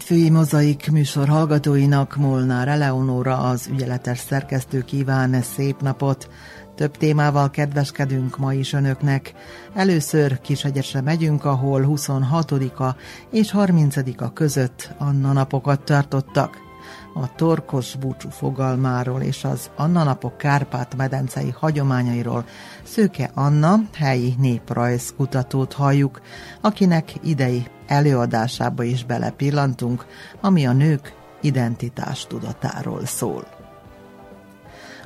[0.00, 6.28] hétfői mozaik műsor hallgatóinak Molnár Eleonóra az ügyeletes szerkesztő kíván szép napot.
[6.74, 9.34] Több témával kedveskedünk ma is önöknek.
[9.74, 12.96] Először Kishegyesre megyünk, ahol 26-a
[13.30, 16.69] és 30-a között Anna napokat tartottak.
[17.14, 22.44] A torkos búcsú fogalmáról és az Anna napok Kárpát-medencei hagyományairól
[22.82, 26.20] Szőke Anna, helyi néprajzkutatót halljuk,
[26.60, 30.06] akinek idei előadásába is belepillantunk,
[30.40, 33.58] ami a nők identitás tudatáról szól.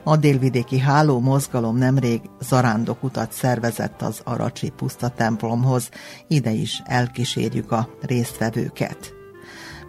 [0.02, 5.88] A délvidéki háló mozgalom nemrég zarándokutat szervezett az Aracsi puszta templomhoz,
[6.28, 9.13] ide is elkísérjük a résztvevőket.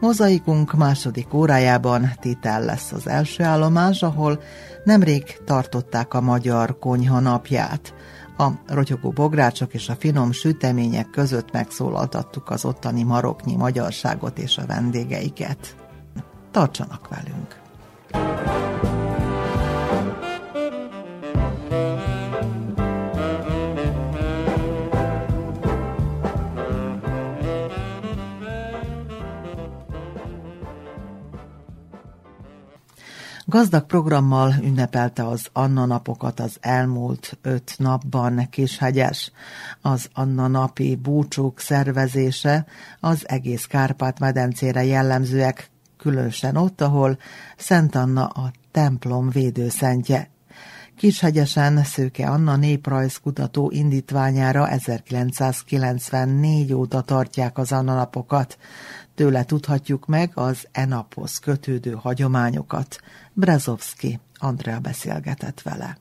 [0.05, 4.41] Mozaikunk második órájában Titel lesz az első állomás, ahol
[4.83, 7.93] nemrég tartották a magyar konyha napját.
[8.37, 14.65] A rotyogó bográcsok és a finom sütemények között megszólaltattuk az ottani maroknyi magyarságot és a
[14.65, 15.75] vendégeiket.
[16.51, 17.63] Tartsanak velünk!
[33.55, 39.31] Gazdag programmal ünnepelte az Anna napokat az elmúlt öt napban Kishegyes.
[39.81, 42.65] Az Anna napi búcsúk szervezése
[42.99, 47.17] az egész Kárpát-medencére jellemzőek, különösen ott, ahol
[47.57, 50.29] Szent Anna a templom védőszentje.
[50.97, 58.57] Kishegyesen Szőke Anna néprajzkutató indítványára 1994 óta tartják az Anna napokat.
[59.15, 62.97] Tőle tudhatjuk meg az enaphoz kötődő hagyományokat.
[63.37, 65.97] Brazovski Andrea beszélgetett vele.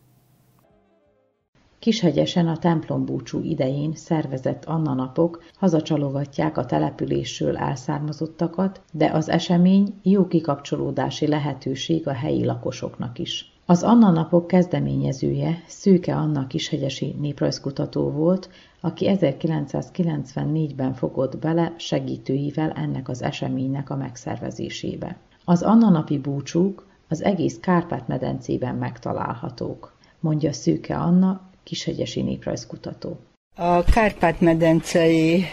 [1.78, 10.26] Kishegyesen a templombúcsú idején szervezett Anna napok hazacsalogatják a településről elszármazottakat, de az esemény jó
[10.26, 13.52] kikapcsolódási lehetőség a helyi lakosoknak is.
[13.66, 23.08] Az Anna napok kezdeményezője Szűke Anna kishegyesi néprajzkutató volt, aki 1994-ben fogott bele segítőivel ennek
[23.08, 25.16] az eseménynek a megszervezésébe.
[25.44, 33.18] Az Anna napi búcsúk az egész Kárpát-medencében megtalálhatók, mondja Szűke Anna, kishegyesi néprajzkutató.
[33.56, 35.44] A Kárpát-medencei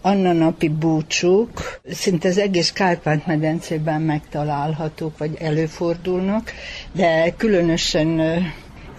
[0.00, 6.52] Anna napi búcsúk szinte az egész Kárpát-medencében megtalálhatók, vagy előfordulnak,
[6.92, 8.20] de különösen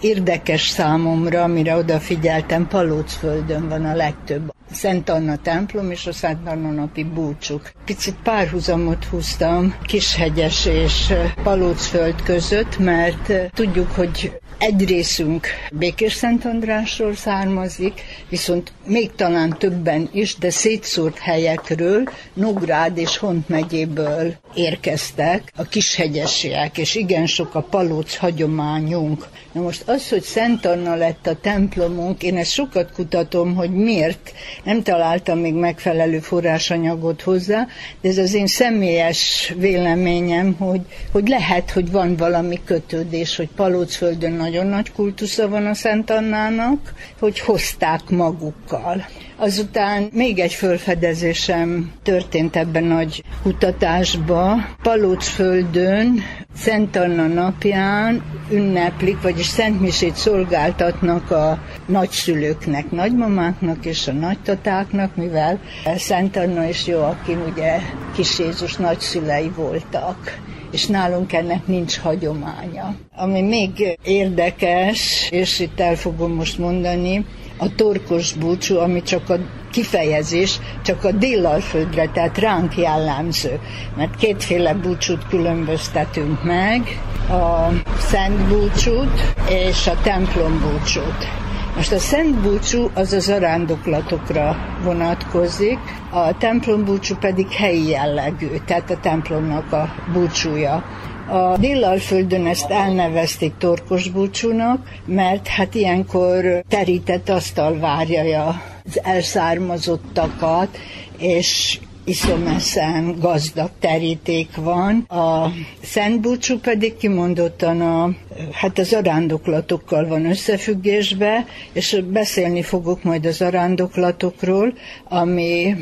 [0.00, 4.52] érdekes számomra, amire odafigyeltem, Palócföldön van a legtöbb.
[4.72, 7.72] Szent Anna templom és a Szent Anna napi búcsuk.
[7.84, 11.12] Picit párhuzamot húztam Kishegyes és
[11.42, 20.08] Palócföld között, mert tudjuk, hogy egy részünk Békés Szent Andrásról származik, viszont még talán többen
[20.12, 22.02] is, de szétszórt helyekről,
[22.32, 29.26] Nógrád és Hont megyéből érkeztek a kishegyesiek, és igen sok a palóc hagyományunk.
[29.52, 34.32] Na most az, hogy Szent Anna lett a templomunk, én ezt sokat kutatom, hogy miért.
[34.64, 37.66] Nem találtam még megfelelő forrásanyagot hozzá,
[38.00, 40.80] de ez az én személyes véleményem, hogy,
[41.12, 46.94] hogy lehet, hogy van valami kötődés, hogy Palócföldön nagyon nagy kultusza van a Szent Annának,
[47.18, 49.06] hogy hozták magukkal.
[49.42, 54.56] Azután még egy fölfedezésem történt ebben nagy kutatásba.
[54.82, 56.22] Palócföldön
[56.56, 65.60] Szent Anna napján ünneplik, vagyis Szentmisét szolgáltatnak a nagyszülőknek, nagymamáknak és a nagytatáknak, mivel
[65.96, 67.78] Szent Anna és Joakim ugye
[68.14, 70.38] kis Jézus nagyszülei voltak
[70.72, 72.94] és nálunk ennek nincs hagyománya.
[73.16, 77.24] Ami még érdekes, és itt el fogom most mondani,
[77.60, 79.36] a torkos búcsú, ami csak a
[79.70, 83.60] kifejezés, csak a déllalföldre, tehát ránk jellemző.
[83.96, 87.68] Mert kétféle búcsút különböztetünk meg, a
[87.98, 91.28] szent búcsút és a templom búcsút.
[91.76, 95.78] Most a szent búcsú az az arándoklatokra vonatkozik,
[96.10, 100.84] a templom búcsú pedig helyi jellegű, tehát a templomnak a búcsúja
[101.30, 110.78] A Déllalföldön ezt elnevezték torkos búcsúnak, mert hát ilyenkor terített asztal várja az elszármazottakat,
[111.18, 115.04] és iszomeszen gazdag teríték van.
[115.08, 118.10] A Szent Búcsú pedig kimondottan a,
[118.52, 124.72] hát az arándoklatokkal van összefüggésbe, és beszélni fogok majd az arándoklatokról,
[125.08, 125.74] ami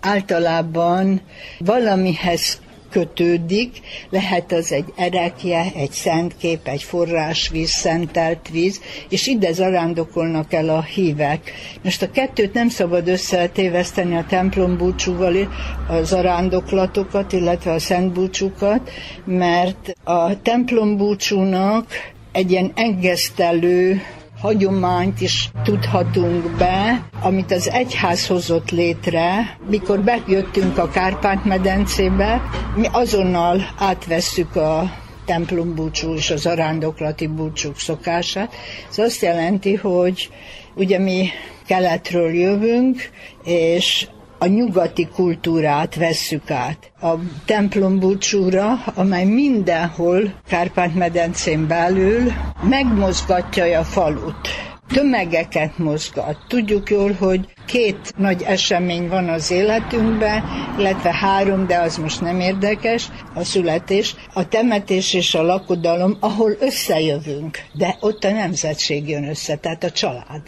[0.00, 1.20] általában
[1.58, 2.60] valamihez
[2.92, 3.80] kötődik,
[4.10, 10.82] lehet az egy erekje, egy szentkép, egy forrásvíz, szentelt víz, és ide zarándokolnak el a
[10.82, 11.52] hívek.
[11.82, 15.48] Most a kettőt nem szabad összetéveszteni a templom búcsúval,
[15.88, 18.90] az zarándoklatokat, illetve a szent búcsúkat,
[19.24, 21.86] mert a templom búcsúnak
[22.32, 24.00] egy ilyen engesztelő
[24.42, 29.56] hagyományt is tudhatunk be, amit az egyház hozott létre.
[29.68, 32.42] Mikor bejöttünk a Kárpát-medencébe,
[32.76, 34.92] mi azonnal átvesszük a
[35.24, 38.54] templom búcsú és az arándoklati búcsúk szokását.
[38.90, 40.30] Ez azt jelenti, hogy
[40.74, 41.28] ugye mi
[41.66, 43.10] keletről jövünk,
[43.44, 44.06] és
[44.42, 46.92] a nyugati kultúrát vesszük át.
[47.00, 54.48] A templom búcsúra, amely mindenhol Kárpát-medencén belül megmozgatja a falut
[54.92, 56.36] tömegeket mozgat.
[56.48, 60.44] Tudjuk jól, hogy két nagy esemény van az életünkben,
[60.78, 66.56] illetve három, de az most nem érdekes, a születés, a temetés és a lakodalom, ahol
[66.60, 70.42] összejövünk, de ott a nemzetség jön össze, tehát a család.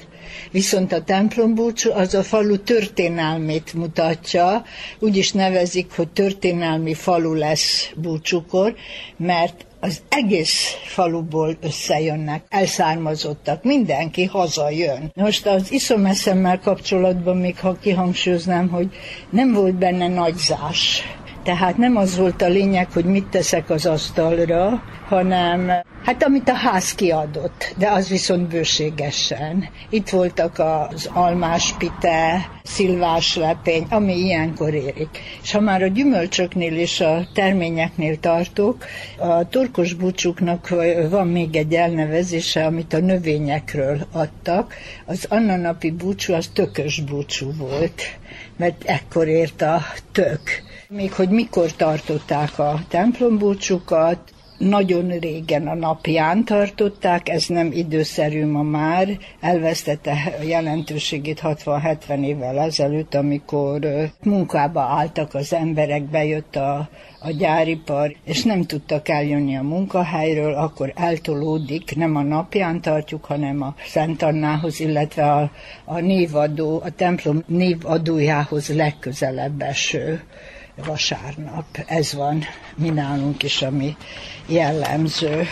[0.51, 4.65] Viszont a templombúcsú az a falu történelmét mutatja,
[4.99, 8.75] úgy is nevezik, hogy történelmi falu lesz búcsukor,
[9.17, 15.13] mert az egész faluból összejönnek, elszármazottak, mindenki hazajön.
[15.15, 18.89] Most az iszomeszemmel kapcsolatban még ha kihangsúlyoznám, hogy
[19.31, 21.03] nem volt benne nagyzás.
[21.45, 25.71] Tehát nem az volt a lényeg, hogy mit teszek az asztalra, hanem
[26.05, 29.69] hát amit a ház kiadott, de az viszont bőségesen.
[29.91, 35.19] Itt voltak az almás pite, szilvás lepény, ami ilyenkor érik.
[35.43, 38.85] És ha már a gyümölcsöknél és a terményeknél tartok,
[39.19, 40.69] a turkos búcsuknak
[41.11, 44.75] van még egy elnevezése, amit a növényekről adtak.
[45.07, 48.03] Az annanapi búcsú az tökös búcsú volt,
[48.57, 50.41] mert ekkor ért a tök.
[50.89, 54.34] Még hogy mikor tartották a templombúcsukat,
[54.65, 59.09] nagyon régen a napján tartották, ez nem időszerű ma már,
[59.41, 63.81] elvesztette jelentőségét 60-70 évvel ezelőtt, amikor
[64.23, 66.89] munkába álltak az emberek, bejött a,
[67.21, 73.63] a gyáripar, és nem tudtak eljönni a munkahelyről, akkor eltolódik, nem a napján tartjuk, hanem
[73.63, 75.51] a Szent Annához, illetve a,
[75.85, 80.23] a névadó, a templom névadójához legközelebb eső
[80.87, 81.65] vasárnap.
[81.87, 82.41] Ez van
[82.77, 83.97] mi nálunk is, ami
[84.49, 85.43] jellemző.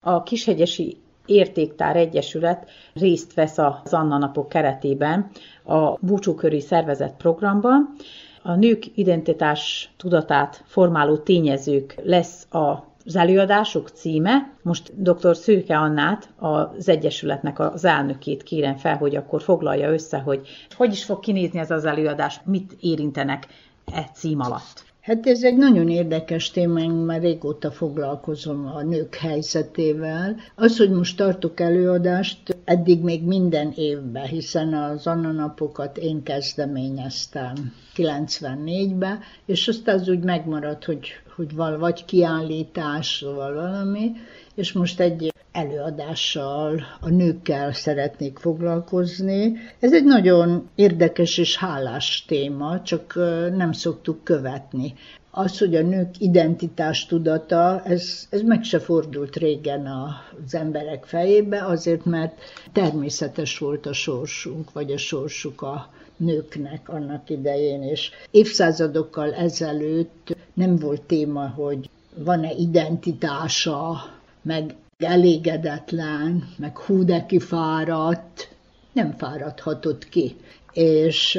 [0.00, 0.96] A Kishegyesi
[1.26, 5.30] Értéktár Egyesület részt vesz az Anna napok keretében
[5.64, 7.94] a búcsúköri szervezet programban.
[8.42, 14.50] A nők identitás tudatát formáló tényezők lesz a az előadások címe.
[14.62, 15.36] Most dr.
[15.36, 21.04] Szőke Annát, az Egyesületnek az elnökét kérem fel, hogy akkor foglalja össze, hogy hogy is
[21.04, 23.46] fog kinézni ez az előadás, mit érintenek
[23.92, 24.84] e cím alatt?
[25.06, 30.36] Hát ez egy nagyon érdekes téma, én már régóta foglalkozom a nők helyzetével.
[30.54, 37.72] Az, hogy most tartok előadást, eddig még minden évben, hiszen az Anna napokat én kezdeményeztem
[37.96, 44.12] 94-ben, és aztán az úgy megmaradt, hogy, hogy val, vagy kiállítás, vagy valami,
[44.54, 49.52] és most egy előadással, a nőkkel szeretnék foglalkozni.
[49.80, 53.14] Ez egy nagyon érdekes és hálás téma, csak
[53.56, 54.94] nem szoktuk követni.
[55.30, 61.64] Az, hogy a nők identitás tudata, ez, ez meg se fordult régen az emberek fejébe,
[61.64, 62.38] azért mert
[62.72, 70.76] természetes volt a sorsunk, vagy a sorsuk a nőknek annak idején, és évszázadokkal ezelőtt nem
[70.76, 73.96] volt téma, hogy van-e identitása,
[74.42, 74.74] meg
[75.04, 78.48] elégedetlen, meg hú de kifáradt,
[78.92, 80.36] nem fáradhatott ki.
[80.72, 81.38] És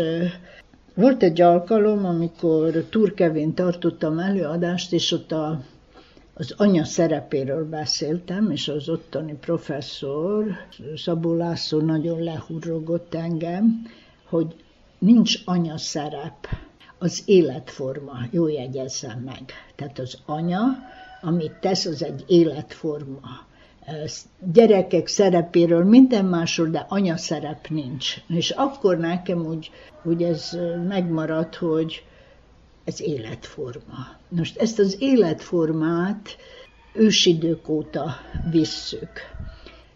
[0.94, 5.62] volt egy alkalom, amikor Turkevén tartottam előadást, és ott a,
[6.34, 10.46] az anya szerepéről beszéltem, és az ottani professzor,
[10.96, 13.82] Szabó László nagyon lehurrogott engem,
[14.30, 14.56] hogy
[15.00, 16.48] nincs anya szerep,
[17.00, 19.42] az életforma, jó jegyezzem meg.
[19.76, 20.62] Tehát az anya,
[21.22, 23.47] amit tesz, az egy életforma
[24.54, 28.16] gyerekek szerepéről, minden másról, de anya szerep nincs.
[28.28, 29.72] És akkor nekem úgy,
[30.04, 32.04] úgy ez megmaradt, hogy
[32.84, 34.08] ez életforma.
[34.30, 36.38] Most ezt az életformát
[36.94, 38.16] ősidők óta
[38.52, 39.12] visszük.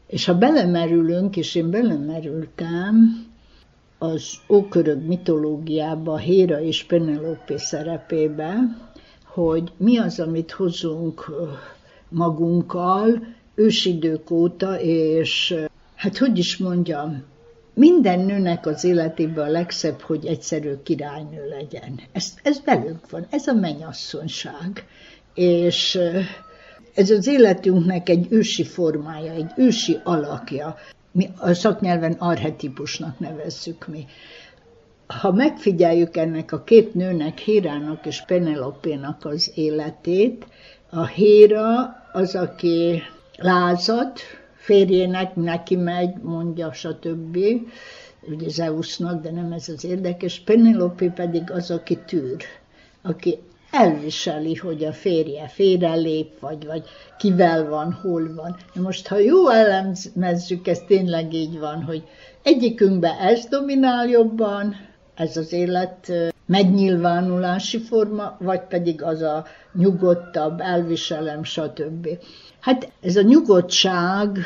[0.08, 3.26] És ha belemerülünk, és én belemerültem,
[3.98, 8.56] az ókörög mitológiába, Héra és Penelope szerepébe,
[9.26, 11.32] hogy mi az, amit hozunk
[12.10, 13.24] magunkkal
[13.62, 15.56] ősidők óta, és
[15.96, 17.24] hát hogy is mondjam,
[17.74, 22.00] minden nőnek az életében a legszebb, hogy egyszerű királynő legyen.
[22.12, 24.86] Ez, ez belünk van, ez a mennyasszonyság.
[25.34, 26.00] És
[26.94, 30.76] ez az életünknek egy ősi formája, egy ősi alakja.
[31.12, 34.06] Mi a szaknyelven arhetipusnak nevezzük mi.
[35.08, 40.46] Ha megfigyeljük ennek a két nőnek, Hérának és Penelopénak az életét,
[40.90, 43.02] a Héra az, aki
[43.44, 44.12] lázad,
[44.56, 47.38] férjének neki megy, mondja, stb.
[48.22, 50.40] Ugye Zeusnak, de nem ez az érdekes.
[50.40, 52.44] Penelope pedig az, aki tűr,
[53.02, 53.40] aki
[53.72, 56.84] elviseli, hogy a férje félrelép, vagy, vagy
[57.18, 58.56] kivel van, hol van.
[58.84, 62.04] Most, ha jó elemezzük, ez tényleg így van, hogy
[62.44, 64.76] egyikünkben ez dominál jobban,
[65.16, 66.12] ez az élet
[66.46, 72.08] megnyilvánulási forma, vagy pedig az a nyugodtabb, elviselem, stb.
[72.60, 74.38] Hát ez a nyugodtság,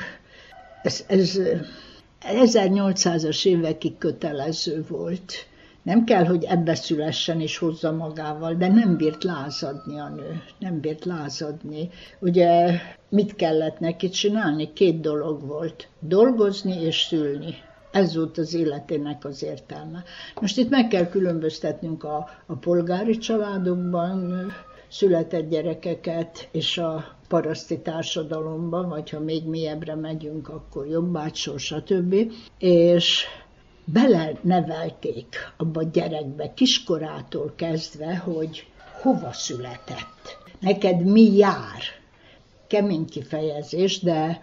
[0.83, 1.39] ez, ez
[2.21, 5.33] 1800-as évekig kötelező volt.
[5.83, 10.79] Nem kell, hogy ebbe szülessen és hozza magával, de nem bírt lázadni a nő, nem
[10.79, 11.89] bírt lázadni.
[12.19, 14.73] Ugye mit kellett neki csinálni?
[14.73, 17.55] Két dolog volt, dolgozni és szülni.
[17.95, 20.03] Ez volt az életének az értelme.
[20.41, 24.51] Most itt meg kell különböztetnünk a, a polgári családokban
[24.87, 32.15] született gyerekeket és a paraszti társadalomban, vagy ha még mélyebbre megyünk, akkor jobbácsor, stb.
[32.59, 33.25] És
[33.85, 38.67] bele nevelték abba a gyerekbe kiskorától kezdve, hogy
[39.01, 41.81] hova született, neked mi jár.
[42.67, 44.41] Kemény kifejezés, de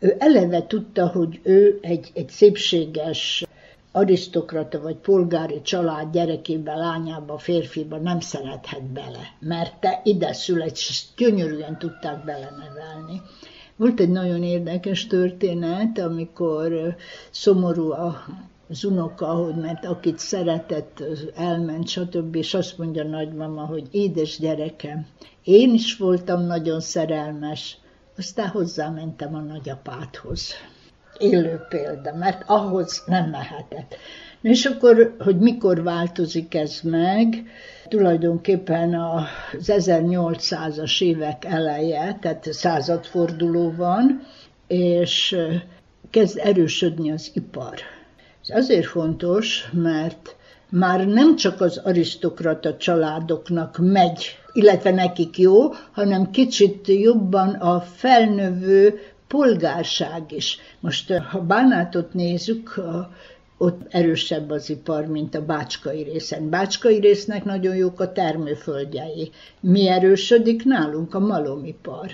[0.00, 3.44] ő eleve tudta, hogy ő egy, egy szépséges
[3.92, 11.04] arisztokrata vagy polgári család gyerekébe, lányába, férfiba nem szerethet bele, mert te ide szület, és
[11.16, 13.22] gyönyörűen tudták belenevelni.
[13.76, 16.96] Volt egy nagyon érdekes történet, amikor
[17.30, 18.24] szomorú a
[18.70, 21.02] az unoka, hogy mert akit szeretett,
[21.34, 22.36] elment, stb.
[22.36, 25.06] És azt mondja nagymama, hogy édes gyerekem,
[25.44, 27.78] én is voltam nagyon szerelmes,
[28.20, 30.52] aztán hozzámentem a nagyapádhoz
[31.18, 33.96] élő példa, mert ahhoz nem mehetett.
[34.42, 37.44] És akkor, hogy mikor változik ez meg,
[37.88, 39.24] tulajdonképpen az
[39.66, 44.22] 1800-as évek eleje, tehát századforduló van,
[44.66, 45.36] és
[46.10, 47.74] kezd erősödni az ipar.
[48.42, 50.36] Ez azért fontos, mert
[50.68, 58.98] már nem csak az arisztokrata családoknak megy, illetve nekik jó, hanem kicsit jobban a felnövő
[59.26, 60.58] polgárság is.
[60.80, 62.80] Most, ha Bánátot nézzük,
[63.58, 66.48] ott erősebb az ipar, mint a bácskai részen.
[66.48, 69.30] Bácskai résznek nagyon jók a termőföldjei.
[69.60, 71.14] Mi erősödik nálunk?
[71.14, 72.10] A malomipar.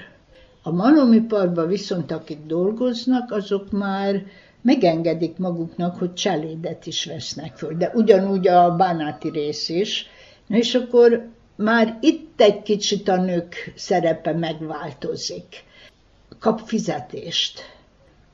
[0.62, 4.22] A malomiparban viszont akik dolgoznak, azok már
[4.62, 7.76] megengedik maguknak, hogy cselédet is vesznek föl.
[7.76, 10.06] De ugyanúgy a bánáti rész is.
[10.48, 15.64] És akkor már itt egy kicsit a nők szerepe megváltozik
[16.38, 17.60] kap fizetést.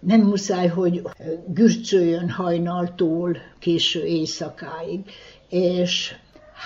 [0.00, 1.02] Nem muszáj, hogy
[1.46, 5.00] gürcöljön hajnaltól késő éjszakáig.
[5.48, 6.14] És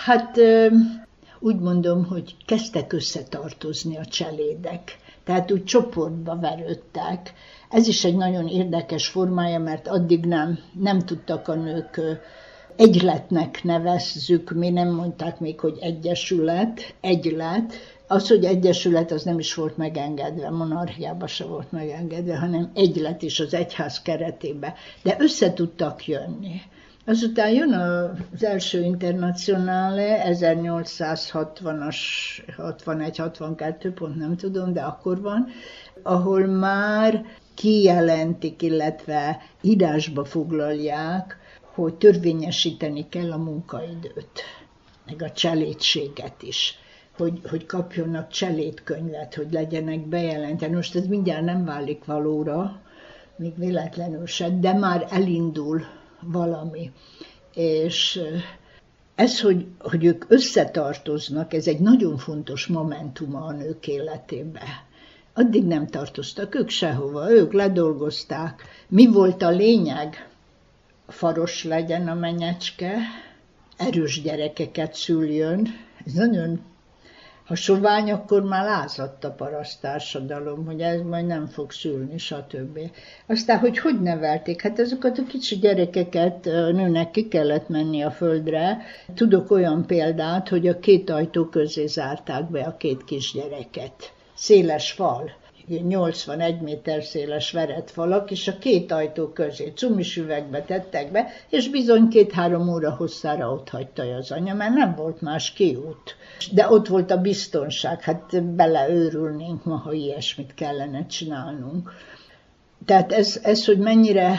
[0.04, 0.38] hát
[1.38, 4.98] úgy mondom, hogy kezdtek összetartozni a cselédek.
[5.24, 7.32] Tehát úgy csoportba verődtek.
[7.70, 12.00] Ez is egy nagyon érdekes formája, mert addig nem, nem tudtak a nők
[12.76, 17.72] egyletnek nevezzük, mi nem mondták még, hogy egyesület, egylet,
[18.06, 23.40] az, hogy egyesület, az nem is volt megengedve, monarchiában se volt megengedve, hanem egylet is
[23.40, 24.74] az egyház keretébe.
[25.02, 26.60] De össze tudtak jönni.
[27.06, 31.96] Azután jön az első internacionále, 1860-as,
[32.56, 35.46] 61-62, pont nem tudom, de akkor van,
[36.02, 41.38] ahol már kijelentik, illetve írásba foglalják,
[41.82, 44.42] hogy törvényesíteni kell a munkaidőt,
[45.06, 46.78] meg a cselédséget is
[47.16, 50.74] hogy, hogy kapjonak cselédkönyvet, hogy legyenek bejelenteni.
[50.74, 52.80] Most ez mindjárt nem válik valóra,
[53.36, 55.82] még véletlenül se, de már elindul
[56.20, 56.92] valami.
[57.54, 58.20] És
[59.14, 64.84] ez, hogy, hogy ők összetartoznak, ez egy nagyon fontos momentum a nők életébe.
[65.34, 68.62] Addig nem tartoztak ők sehova, ők ledolgozták.
[68.88, 70.28] Mi volt a lényeg?
[71.08, 72.96] Faros legyen a menyecske,
[73.76, 75.66] erős gyerekeket szüljön.
[76.04, 76.60] Ez nagyon
[77.46, 82.78] Ha sovány, akkor már lázadt a parasztársadalom, hogy ez majd nem fog szülni, stb.
[83.26, 84.62] Aztán, hogy hogy nevelték?
[84.62, 88.78] Hát ezeket a kicsi gyerekeket nőnek ki kellett menni a földre.
[89.14, 94.12] Tudok olyan példát, hogy a két ajtó közé zárták be a két kisgyereket.
[94.34, 95.30] Széles fal
[95.68, 101.68] 81 méter széles verett falak, és a két ajtó közé cumis üvegbe tettek be, és
[101.68, 106.16] bizony két-három óra hosszára ott hagyta az anya, mert nem volt más kiút.
[106.52, 111.92] De ott volt a biztonság, hát beleőrülnénk ma, ha ilyesmit kellene csinálnunk.
[112.84, 114.38] Tehát ez, ez hogy mennyire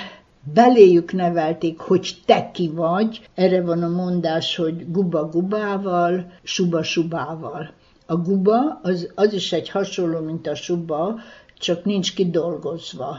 [0.53, 7.73] beléjük nevelték, hogy te ki vagy, erre van a mondás, hogy guba gubával, suba subával.
[8.09, 11.19] A guba az, az is egy hasonló, mint a suba,
[11.57, 13.17] csak nincs kidolgozva.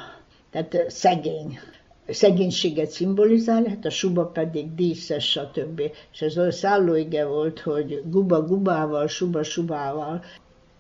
[0.51, 1.59] Tehát szegény.
[2.09, 5.83] Szegénységet szimbolizál, hát a suba pedig díszes, stb.
[6.13, 10.25] És ez a szállóige volt, hogy guba gubával, suba subával.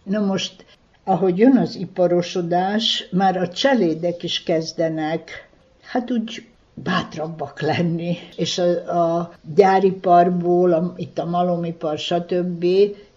[0.02, 0.64] Na most,
[1.04, 5.48] ahogy jön az iparosodás, már a cselédek is kezdenek,
[5.82, 12.64] hát úgy bátrabbak lenni, és a, a gyáriparból, a, itt a malomipar, stb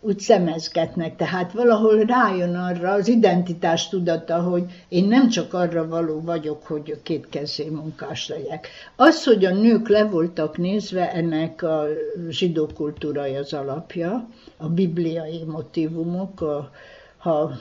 [0.03, 6.21] úgy szemezgetnek, tehát valahol rájön arra az identitás tudata, hogy én nem csak arra való
[6.21, 8.67] vagyok, hogy két kezé munkás legyek.
[8.95, 11.85] Az, hogy a nők le voltak nézve, ennek a
[12.29, 14.27] zsidó kultúrai az alapja,
[14.57, 16.71] a bibliai motivumok, a,
[17.17, 17.51] ha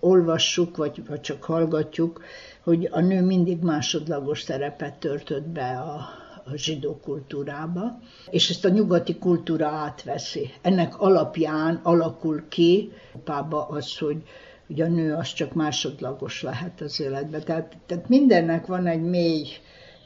[0.00, 2.24] olvassuk, vagy, vagy csak hallgatjuk,
[2.62, 7.98] hogy a nő mindig másodlagos szerepet töltött be a, a zsidó kultúrába,
[8.30, 10.50] és ezt a nyugati kultúra átveszi.
[10.62, 12.92] Ennek alapján alakul ki
[13.24, 14.22] pába az, hogy
[14.66, 17.44] hogy a nő az csak másodlagos lehet az életben.
[17.44, 19.46] Tehát, tehát mindennek van egy mély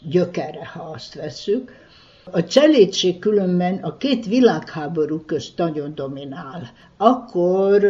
[0.09, 1.73] gyökere, ha azt veszük.
[2.31, 6.71] A cselédség különben a két világháború közt nagyon dominál.
[6.97, 7.87] Akkor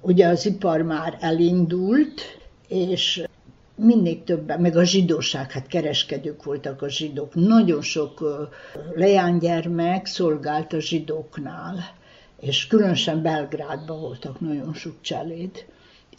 [0.00, 2.20] ugye az ipar már elindult,
[2.68, 3.24] és
[3.76, 7.34] mindig többen, meg a zsidóság, hát kereskedők voltak a zsidók.
[7.34, 8.46] Nagyon sok
[8.94, 11.78] leánygyermek szolgált a zsidóknál,
[12.40, 15.64] és különösen Belgrádban voltak nagyon sok cseléd.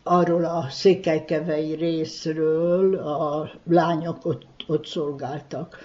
[0.04, 5.78] Arról a székelykevei részről a lányok ott, ott szolgáltak.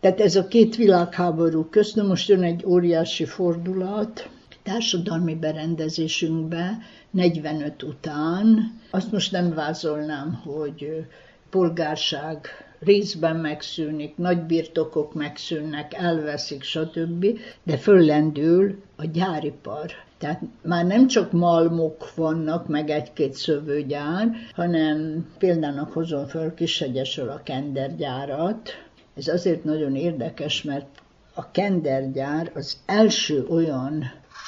[0.00, 4.28] Tehát ez a két világháború közt, most jön egy óriási fordulat,
[4.62, 6.78] társadalmi berendezésünkbe
[7.18, 11.06] 45 után, azt most nem vázolnám, hogy
[11.50, 12.46] polgárság
[12.78, 17.26] részben megszűnik, nagy birtokok megszűnnek, elveszik, stb.,
[17.62, 19.90] de föllendül a gyáripar.
[20.18, 27.42] Tehát már nem csak malmok vannak, meg egy-két szövőgyár, hanem példának hozom föl Kishegyesről a
[27.42, 28.70] kendergyárat.
[29.16, 30.86] Ez azért nagyon érdekes, mert
[31.34, 34.04] a kendergyár az első olyan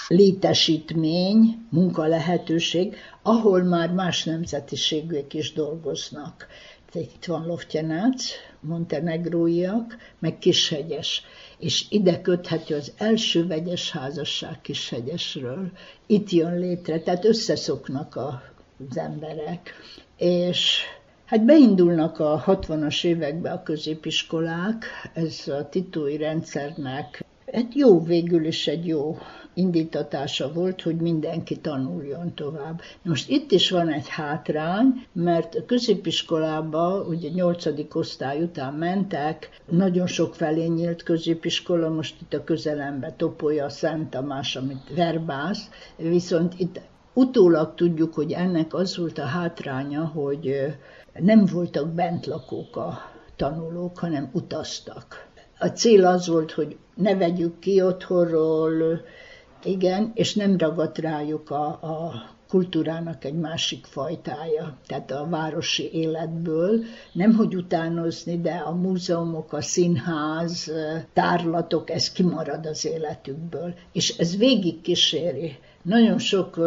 [0.09, 6.47] létesítmény, munkalehetőség, ahol már más nemzetiségűek is dolgoznak.
[6.93, 11.23] Itt van Loftyanác, montenegróiak, meg Kishegyes.
[11.59, 15.71] És ide köthető az első vegyes házasság Kishegyesről.
[16.07, 19.75] Itt jön létre, tehát összeszoknak az emberek.
[20.17, 20.83] És
[21.25, 24.85] Hát beindulnak a 60-as években a középiskolák,
[25.15, 29.19] ez a titói rendszernek Hát jó, végül is egy jó
[29.55, 32.81] indítatása volt, hogy mindenki tanuljon tovább.
[33.03, 37.67] Most itt is van egy hátrány, mert a középiskolába, ugye 8.
[37.95, 44.57] osztály után mentek, nagyon sok felé nyílt középiskola, most itt a közelembe Topolya, Szent Tamás,
[44.57, 46.81] amit verbász, viszont itt
[47.15, 50.75] utólag tudjuk, hogy ennek az volt a hátránya, hogy
[51.15, 52.99] nem voltak bentlakók a
[53.37, 55.29] tanulók, hanem utaztak
[55.61, 59.01] a cél az volt, hogy ne vegyük ki otthonról,
[59.65, 62.13] igen, és nem ragadt rájuk a, a
[62.49, 69.61] kultúrának egy másik fajtája, tehát a városi életből, nem hogy utánozni, de a múzeumok, a
[69.61, 70.73] színház,
[71.13, 73.75] tárlatok, ez kimarad az életükből.
[73.93, 75.59] És ez végig kíséri.
[75.83, 76.61] Nagyon sok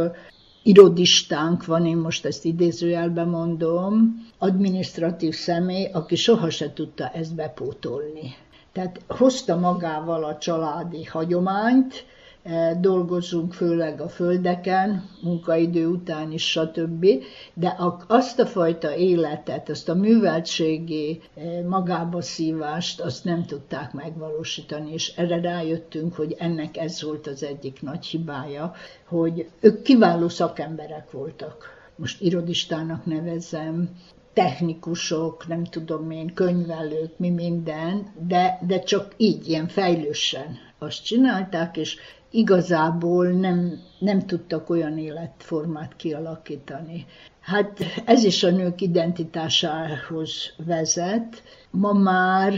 [0.63, 8.35] irodistánk van, én most ezt idézőjelben mondom, administratív személy, aki soha se tudta ezt bepótolni.
[8.71, 12.05] Tehát hozta magával a családi hagyományt,
[12.43, 17.05] e, dolgozunk főleg a földeken, munkaidő után is, stb.
[17.53, 17.77] De
[18.07, 25.13] azt a fajta életet, azt a műveltségi e, magába szívást, azt nem tudták megvalósítani, és
[25.15, 28.73] erre rájöttünk, hogy ennek ez volt az egyik nagy hibája,
[29.07, 33.89] hogy ők kiváló szakemberek voltak most irodistának nevezem,
[34.33, 41.77] technikusok, nem tudom én, könyvelők, mi minden, de, de csak így, ilyen fejlősen azt csinálták,
[41.77, 41.97] és
[42.33, 47.05] igazából nem, nem tudtak olyan életformát kialakítani.
[47.39, 51.43] Hát ez is a nők identitásához vezet.
[51.71, 52.53] Ma már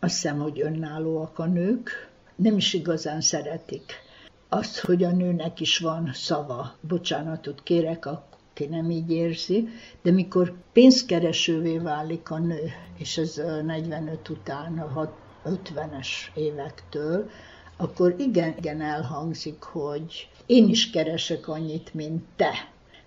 [0.00, 3.92] azt hiszem, hogy önállóak a nők, nem is igazán szeretik
[4.48, 6.74] azt, hogy a nőnek is van szava.
[6.80, 9.68] Bocsánatot kérek, aki nem így érzi,
[10.02, 15.12] de mikor pénzkeresővé válik a nő, és ez 45 után, a
[15.44, 17.30] 50-es évektől,
[17.80, 22.52] akkor igen, igen elhangzik, hogy én is keresek annyit, mint te.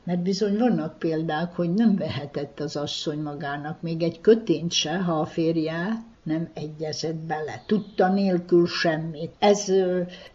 [0.04, 5.20] Mert bizony vannak példák, hogy nem vehetett az asszony magának még egy kötényt se, ha
[5.20, 9.32] a férje nem egyezett bele, tudta nélkül semmit.
[9.40, 9.72] Ez,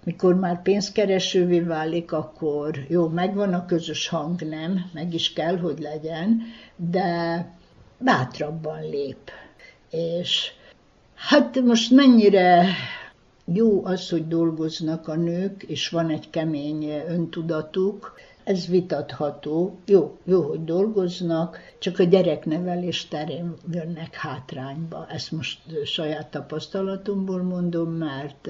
[0.05, 5.79] mikor már pénzkeresővé válik, akkor jó, megvan a közös hang, nem, meg is kell, hogy
[5.79, 6.43] legyen,
[6.77, 7.45] de
[7.99, 9.31] bátrabban lép.
[9.91, 10.53] És
[11.15, 12.67] hát most mennyire
[13.53, 19.79] jó az, hogy dolgoznak a nők, és van egy kemény öntudatuk, ez vitatható.
[19.87, 25.07] Jó, jó, hogy dolgoznak, csak a gyereknevelés terén jönnek hátrányba.
[25.09, 28.49] Ezt most saját tapasztalatomból mondom, mert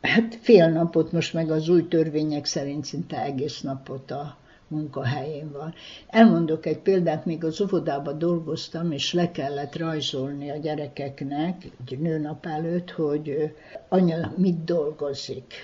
[0.00, 4.36] hát fél napot most meg az új törvények szerint szinte egész napot a
[4.68, 5.74] munkahelyén van.
[6.06, 12.46] Elmondok egy példát, még az óvodában dolgoztam, és le kellett rajzolni a gyerekeknek, egy nőnap
[12.46, 13.54] előtt, hogy
[13.88, 15.54] anya mit dolgozik.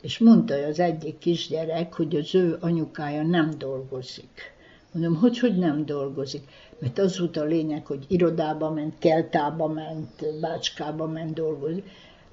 [0.00, 4.52] És mondta az egyik kisgyerek, hogy az ő anyukája nem dolgozik.
[4.92, 6.42] Mondom, hogy, hogy nem dolgozik?
[6.78, 11.82] Mert az volt a lényeg, hogy irodába ment, keltába ment, bácskába ment dolgozni.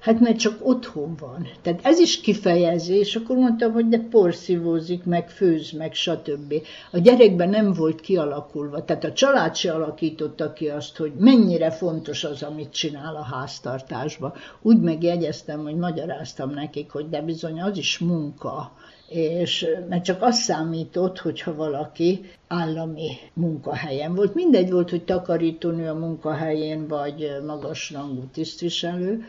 [0.02, 1.48] Hát mert csak otthon van.
[1.62, 6.54] Tehát ez is kifejezés, akkor mondtam, hogy de porszívózik, meg főz, meg stb.
[6.90, 12.24] A gyerekben nem volt kialakulva, tehát a család se alakította ki azt, hogy mennyire fontos
[12.24, 14.34] az, amit csinál a háztartásba.
[14.62, 18.72] Úgy megjegyeztem, hogy magyaráztam nekik, hogy de bizony az is munka,
[19.08, 24.34] és mert csak azt számított, hogyha valaki állami munkahelyen volt.
[24.34, 29.24] Mindegy volt, hogy takarítónő a munkahelyén, vagy magasrangú tisztviselő,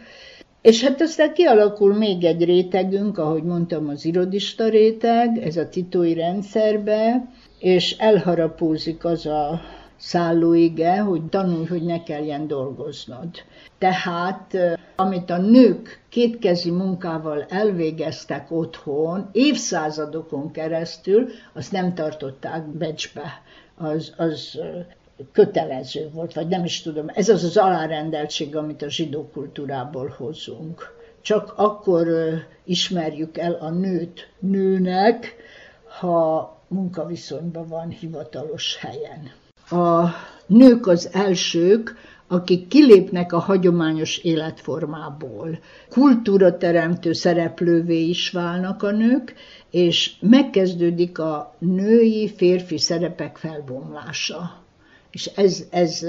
[0.63, 6.13] és hát aztán kialakul még egy rétegünk, ahogy mondtam, az irodista réteg, ez a titói
[6.13, 9.62] rendszerbe, és elharapózik az a
[9.97, 13.30] szállóige, hogy tanulj, hogy ne kelljen dolgoznod.
[13.78, 14.58] Tehát,
[14.95, 23.41] amit a nők kétkezi munkával elvégeztek otthon, évszázadokon keresztül, azt nem tartották becsbe.
[23.78, 24.60] Az, az
[25.32, 27.06] kötelező volt, vagy nem is tudom.
[27.14, 31.02] Ez az az alárendeltség, amit a zsidó kultúrából hozunk.
[31.22, 32.08] Csak akkor
[32.64, 35.36] ismerjük el a nőt nőnek,
[36.00, 39.32] ha munkaviszonyban van hivatalos helyen.
[39.70, 40.10] A
[40.46, 41.96] nők az elsők,
[42.28, 45.60] akik kilépnek a hagyományos életformából.
[45.90, 49.34] Kultúra teremtő szereplővé is válnak a nők,
[49.70, 54.62] és megkezdődik a női férfi szerepek felbomlása
[55.13, 56.06] és ez, ez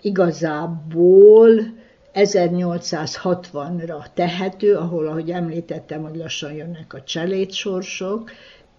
[0.00, 1.50] igazából
[2.14, 8.30] 1860-ra tehető, ahol, ahogy említettem, hogy lassan jönnek a cselédsorsok,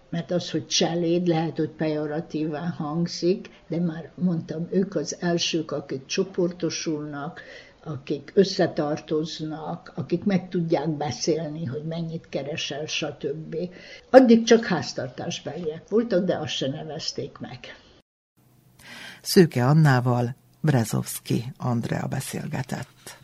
[0.08, 6.06] mert az, hogy cseléd, lehet, hogy pejoratíven hangzik, de már mondtam, ők az elsők, akik
[6.06, 7.40] csoportosulnak,
[7.84, 13.56] akik összetartoznak, akik meg tudják beszélni, hogy mennyit keresel, stb.
[14.10, 17.58] Addig csak háztartásbeliek voltak, de azt se nevezték meg.
[19.22, 23.18] Szőke Annával Brezovski Andrea beszélgetett.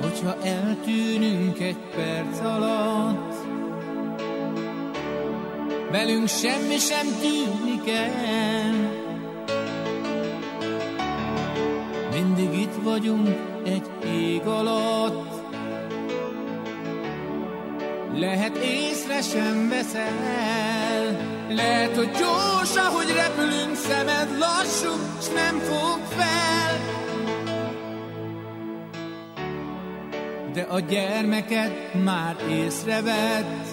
[0.00, 3.34] Hogyha eltűnünk egy perc alatt,
[5.90, 9.06] velünk semmi sem tűnik el.
[12.12, 13.28] Mindig itt vagyunk
[13.64, 15.37] egy ég alatt,
[18.18, 21.26] lehet észre sem veszel.
[21.48, 26.78] Lehet, hogy gyors, ahogy repülünk Szemed lassú, s nem fog fel.
[30.52, 31.72] De a gyermeked
[32.04, 33.66] már észrevett.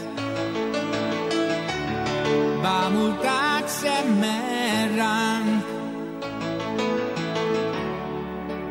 [2.62, 5.64] Bámulták szemmel ránk.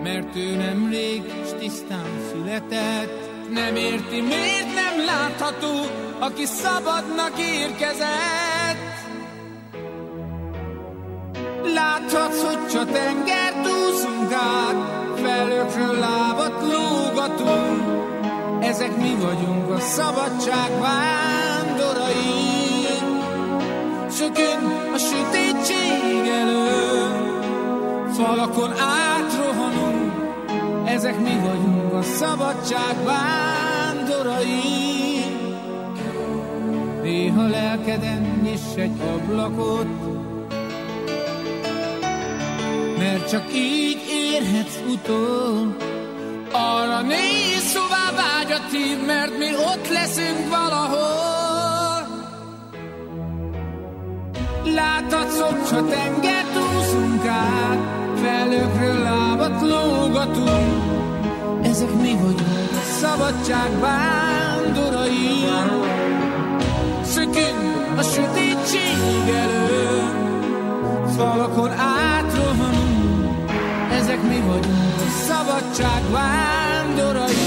[0.03, 3.33] Mert ő nemrég s tisztán született.
[3.51, 5.75] Nem érti, miért nem látható,
[6.19, 8.93] aki szabadnak érkezett.
[11.75, 14.77] Láthatsz, hogy csak tenger úszunk át,
[15.15, 17.83] felőkről lábat lógatunk.
[18.61, 22.35] Ezek mi vagyunk a szabadság vándorai.
[24.11, 27.33] Sökünk a sötétség elől,
[28.13, 30.13] Falakon átrohanunk,
[30.85, 33.54] ezek mi vagyunk a szabadság vándorai.
[37.03, 39.87] Néha lelkeden nyiss egy ablakot,
[42.99, 43.99] mert csak így
[44.33, 45.77] érhetsz utol.
[46.53, 51.25] Arra néz, szóvá vágyat hív, mert mi ott leszünk valahol.
[54.75, 55.39] Láthatsz,
[55.71, 57.79] ha tengert úszunk át,
[58.15, 60.83] felőkről lábat lógatunk.
[61.63, 62.64] Ezek mi vagyunk,
[63.05, 65.45] szabadság bándorai.
[67.03, 70.03] Szökünk a sötétség elő,
[71.17, 73.51] falakon átrohanunk.
[73.93, 77.44] Ezek mi vagyunk, a szabadság vándorai.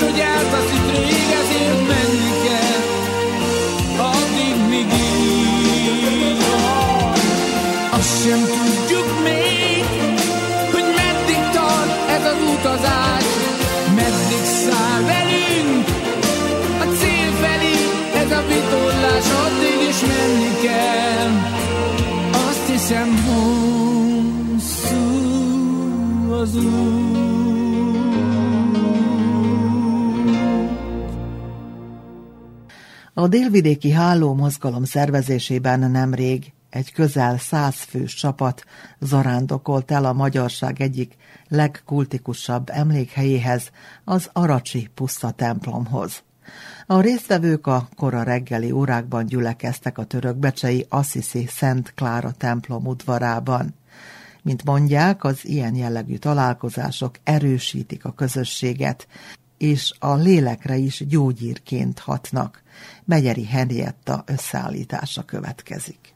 [0.00, 2.82] Biztos, hogy eltaszít rég, ezért menni kell,
[3.96, 6.42] addig míg így.
[7.90, 9.84] Azt sem tudjuk még,
[10.72, 13.24] hogy meddig tart ez az utazás,
[13.94, 15.86] meddig száll velünk
[16.80, 17.74] a cél felé,
[18.14, 21.30] ez a vitorlás, addig is menni kell.
[22.48, 23.60] Azt hiszem, hogy
[26.40, 26.56] az
[33.20, 38.64] A délvidéki háló mozgalom szervezésében nemrég egy közel száz fős csapat
[39.00, 41.16] zarándokolt el a magyarság egyik
[41.48, 43.70] legkultikusabb emlékhelyéhez,
[44.04, 46.22] az Aracsi puszta templomhoz.
[46.86, 53.74] A résztvevők a kora reggeli órákban gyülekeztek a törökbecsei Assisi Szent Klára templom udvarában.
[54.42, 59.06] Mint mondják, az ilyen jellegű találkozások erősítik a közösséget,
[59.60, 62.62] és a lélekre is gyógyírként hatnak.
[63.04, 66.14] Megyeri Henrietta összeállítása következik.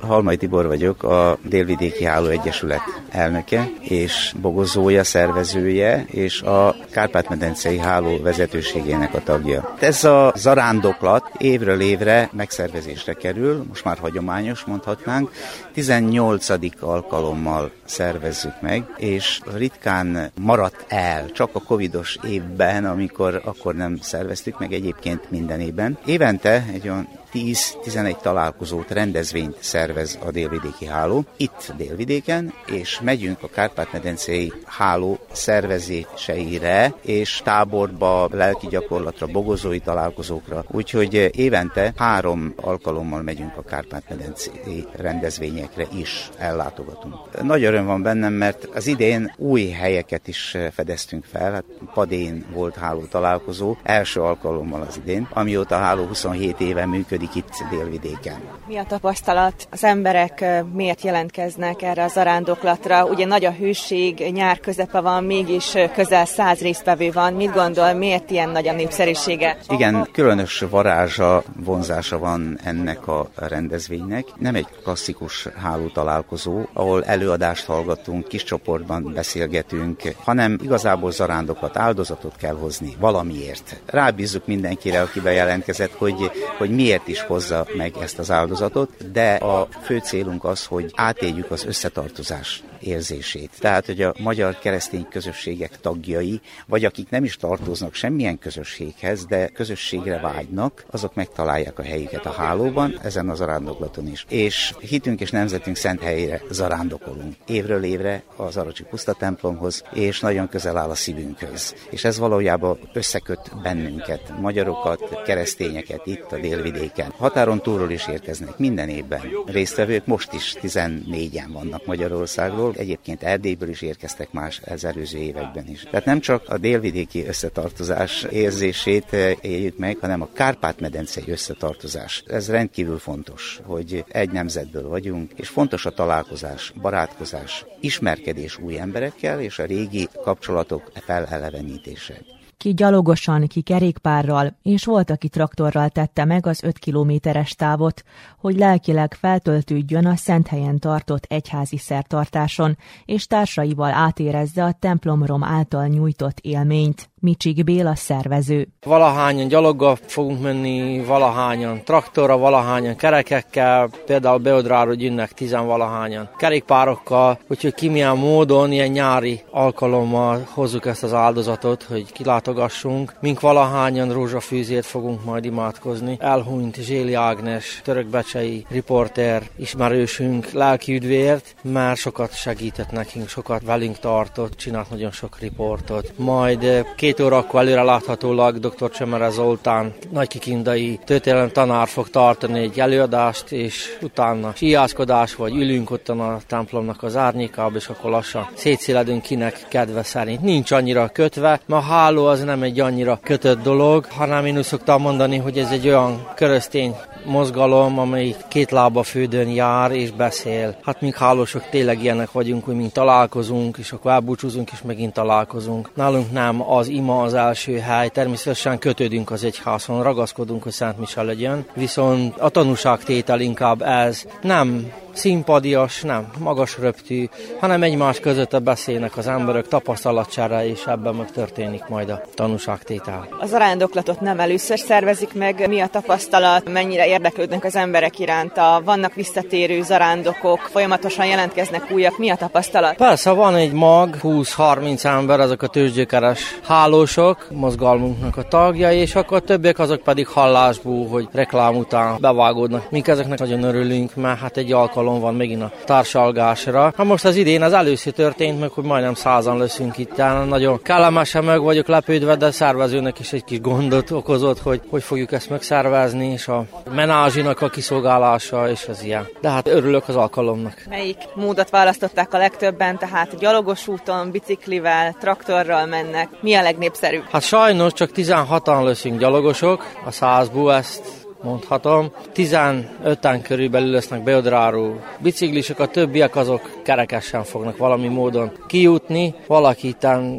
[0.00, 8.18] Halmai Tibor vagyok, a Délvidéki Háló Egyesület elnöke és bogozója, szervezője, és a Kárpát-medencei Háló
[8.22, 9.74] vezetőségének a tagja.
[9.80, 15.30] Ez a zarándoklat évről évre megszervezésre kerül, most már hagyományos mondhatnánk,
[15.72, 16.48] 18.
[16.80, 24.58] alkalommal szervezzük meg, és ritkán maradt el, csak a covidos évben, amikor akkor nem szerveztük
[24.58, 25.98] meg egyébként minden évben.
[26.04, 33.48] Évente egy olyan 10-11 találkozót, rendezvényt szervez a délvidéki háló, itt délvidéken, és megyünk a
[33.48, 40.64] Kárpát-medencei háló szervezéseire, és táborba, lelki gyakorlatra, bogozói találkozókra.
[40.70, 47.42] Úgyhogy évente három alkalommal megyünk a Kárpát-medencei rendezvényekre is, ellátogatunk.
[47.42, 51.52] Nagy öröm van bennem, mert az idén új helyeket is fedeztünk fel.
[51.52, 51.64] Hát
[51.94, 57.34] Padén volt háló találkozó, első alkalommal az idén, amióta a háló 27 éve működik, működik
[57.34, 58.40] itt délvidéken.
[58.66, 59.68] Mi a tapasztalat?
[59.70, 63.04] Az emberek miért jelentkeznek erre a zarándoklatra?
[63.04, 67.32] Ugye nagy a hőség, nyár közepe van, mégis közel száz résztvevő van.
[67.32, 69.58] Mit gondol, miért ilyen nagy a népszerűsége?
[69.68, 74.24] Igen, különös varázsa, vonzása van ennek a rendezvénynek.
[74.36, 82.36] Nem egy klasszikus háló találkozó, ahol előadást hallgatunk, kis csoportban beszélgetünk, hanem igazából zarándokat, áldozatot
[82.36, 83.80] kell hozni valamiért.
[83.86, 89.68] Rábízzuk mindenkire, aki bejelentkezett, hogy, hogy miért is hozza meg ezt az áldozatot, de a
[89.82, 93.50] fő célunk az, hogy átéljük az összetartozás érzését.
[93.58, 99.48] Tehát, hogy a magyar keresztény közösségek tagjai, vagy akik nem is tartoznak semmilyen közösséghez, de
[99.48, 104.24] közösségre vágynak, azok megtalálják a helyüket a hálóban, ezen az zarándoklaton is.
[104.28, 107.34] És hitünk és nemzetünk szent helyére zarándokolunk.
[107.46, 111.74] Évről évre az Aracsi Puszta templomhoz, és nagyon közel áll a szívünkhöz.
[111.90, 117.12] És ez valójában összeköt bennünket, magyarokat, keresztényeket itt a délvidéken.
[117.16, 119.20] Határon túlról is érkeznek minden évben.
[119.46, 125.68] Résztvevők most is 14-en vannak Magyarországról, Erdélyből, egyébként Erdélyből is érkeztek más az előző években
[125.68, 125.82] is.
[125.90, 132.22] Tehát nem csak a délvidéki összetartozás érzését eh, éljük meg, hanem a Kárpát-medencei összetartozás.
[132.26, 139.40] Ez rendkívül fontos, hogy egy nemzetből vagyunk, és fontos a találkozás, barátkozás, ismerkedés új emberekkel,
[139.40, 146.46] és a régi kapcsolatok felelevenítése ki gyalogosan, ki kerékpárral, és volt, aki traktorral tette meg
[146.46, 148.02] az öt kilométeres távot,
[148.38, 155.86] hogy lelkileg feltöltődjön a szent helyen tartott egyházi szertartáson, és társaival átérezze a templomrom által
[155.86, 157.10] nyújtott élményt.
[157.20, 158.68] Micsik Béla szervező.
[158.86, 167.88] Valahányan gyaloggal fogunk menni, valahányan traktorra, valahányan kerekekkel, például Beodráról gyűnnek tizenvalahányan kerékpárokkal, úgyhogy ki
[167.88, 173.14] milyen módon, ilyen nyári alkalommal hozzuk ezt az áldozatot, hogy kilátogassunk.
[173.20, 176.16] Mink valahányan rózsafűzét fogunk majd imádkozni.
[176.20, 184.56] Elhunyt Zséli Ágnes, törökbecsei riporter, ismerősünk, lelki üdvért, mert sokat segített nekünk, sokat velünk tartott,
[184.56, 186.12] csinált nagyon sok riportot.
[186.16, 188.90] Majd eh, két órakor előre láthatólag dr.
[188.90, 196.08] Csemere Zoltán nagykikindai történelem tanár fog tartani egy előadást, és utána síjászkodás, vagy ülünk ott
[196.08, 200.40] a templomnak az árnyékába, és akkor lassan szétszéledünk kinek kedve szerint.
[200.40, 204.62] Nincs annyira kötve, mert a háló az nem egy annyira kötött dolog, hanem én úgy
[204.62, 206.94] szoktam mondani, hogy ez egy olyan keresztény
[207.28, 210.76] mozgalom, amely két lába fődön jár és beszél.
[210.84, 215.90] Hát mi hálósok tényleg ilyenek vagyunk, hogy mi találkozunk, és akkor elbúcsúzunk, és megint találkozunk.
[215.94, 221.22] Nálunk nem az ima az első hely, természetesen kötődünk az egyházon, ragaszkodunk, hogy Szent Mise
[221.22, 224.24] legyen, viszont a tanúságtétel inkább ez.
[224.42, 227.28] Nem színpadias, nem magas röptű,
[227.60, 233.28] hanem egymás között beszélnek az emberek tapasztalatsára, és ebben meg történik majd a tanúságtétel.
[233.40, 239.14] Az arándoklatot nem először szervezik meg, mi a tapasztalat, mennyire érdeklődnek az emberek iránta, vannak
[239.14, 242.96] visszatérő zarándokok, folyamatosan jelentkeznek újak, mi a tapasztalat?
[242.96, 249.36] Persze, van egy mag, 20-30 ember, azok a tőzsgyökeres hálósok, mozgalmunknak a tagjai, és akkor
[249.36, 252.90] a többiek azok pedig hallásból, hogy reklám után bevágódnak.
[252.90, 256.92] Mink ezeknek nagyon örülünk, mert hát egy alkalom alkalom van megint a társalgásra.
[256.96, 260.16] Ha most az idén az először történt meg, hogy majdnem százan leszünk itt.
[260.48, 265.32] Nagyon kellemesen meg vagyok lepődve, de szervezőnek is egy kis gondot okozott, hogy hogy fogjuk
[265.32, 269.26] ezt megszervezni, és a menázsinak a kiszolgálása, és az ilyen.
[269.40, 270.82] De hát örülök az alkalomnak.
[270.88, 276.28] Melyik módot választották a legtöbben, tehát gyalogos úton, biciklivel, traktorral mennek?
[276.40, 277.24] Mi a legnépszerűbb?
[277.30, 282.12] Hát sajnos csak 16-an leszünk gyalogosok, a százból ezt mondhatom.
[282.34, 289.96] 15-en körülbelül lesznek Beodráról biciklisek, a többiek azok kerekesen fognak valami módon kijutni, valaki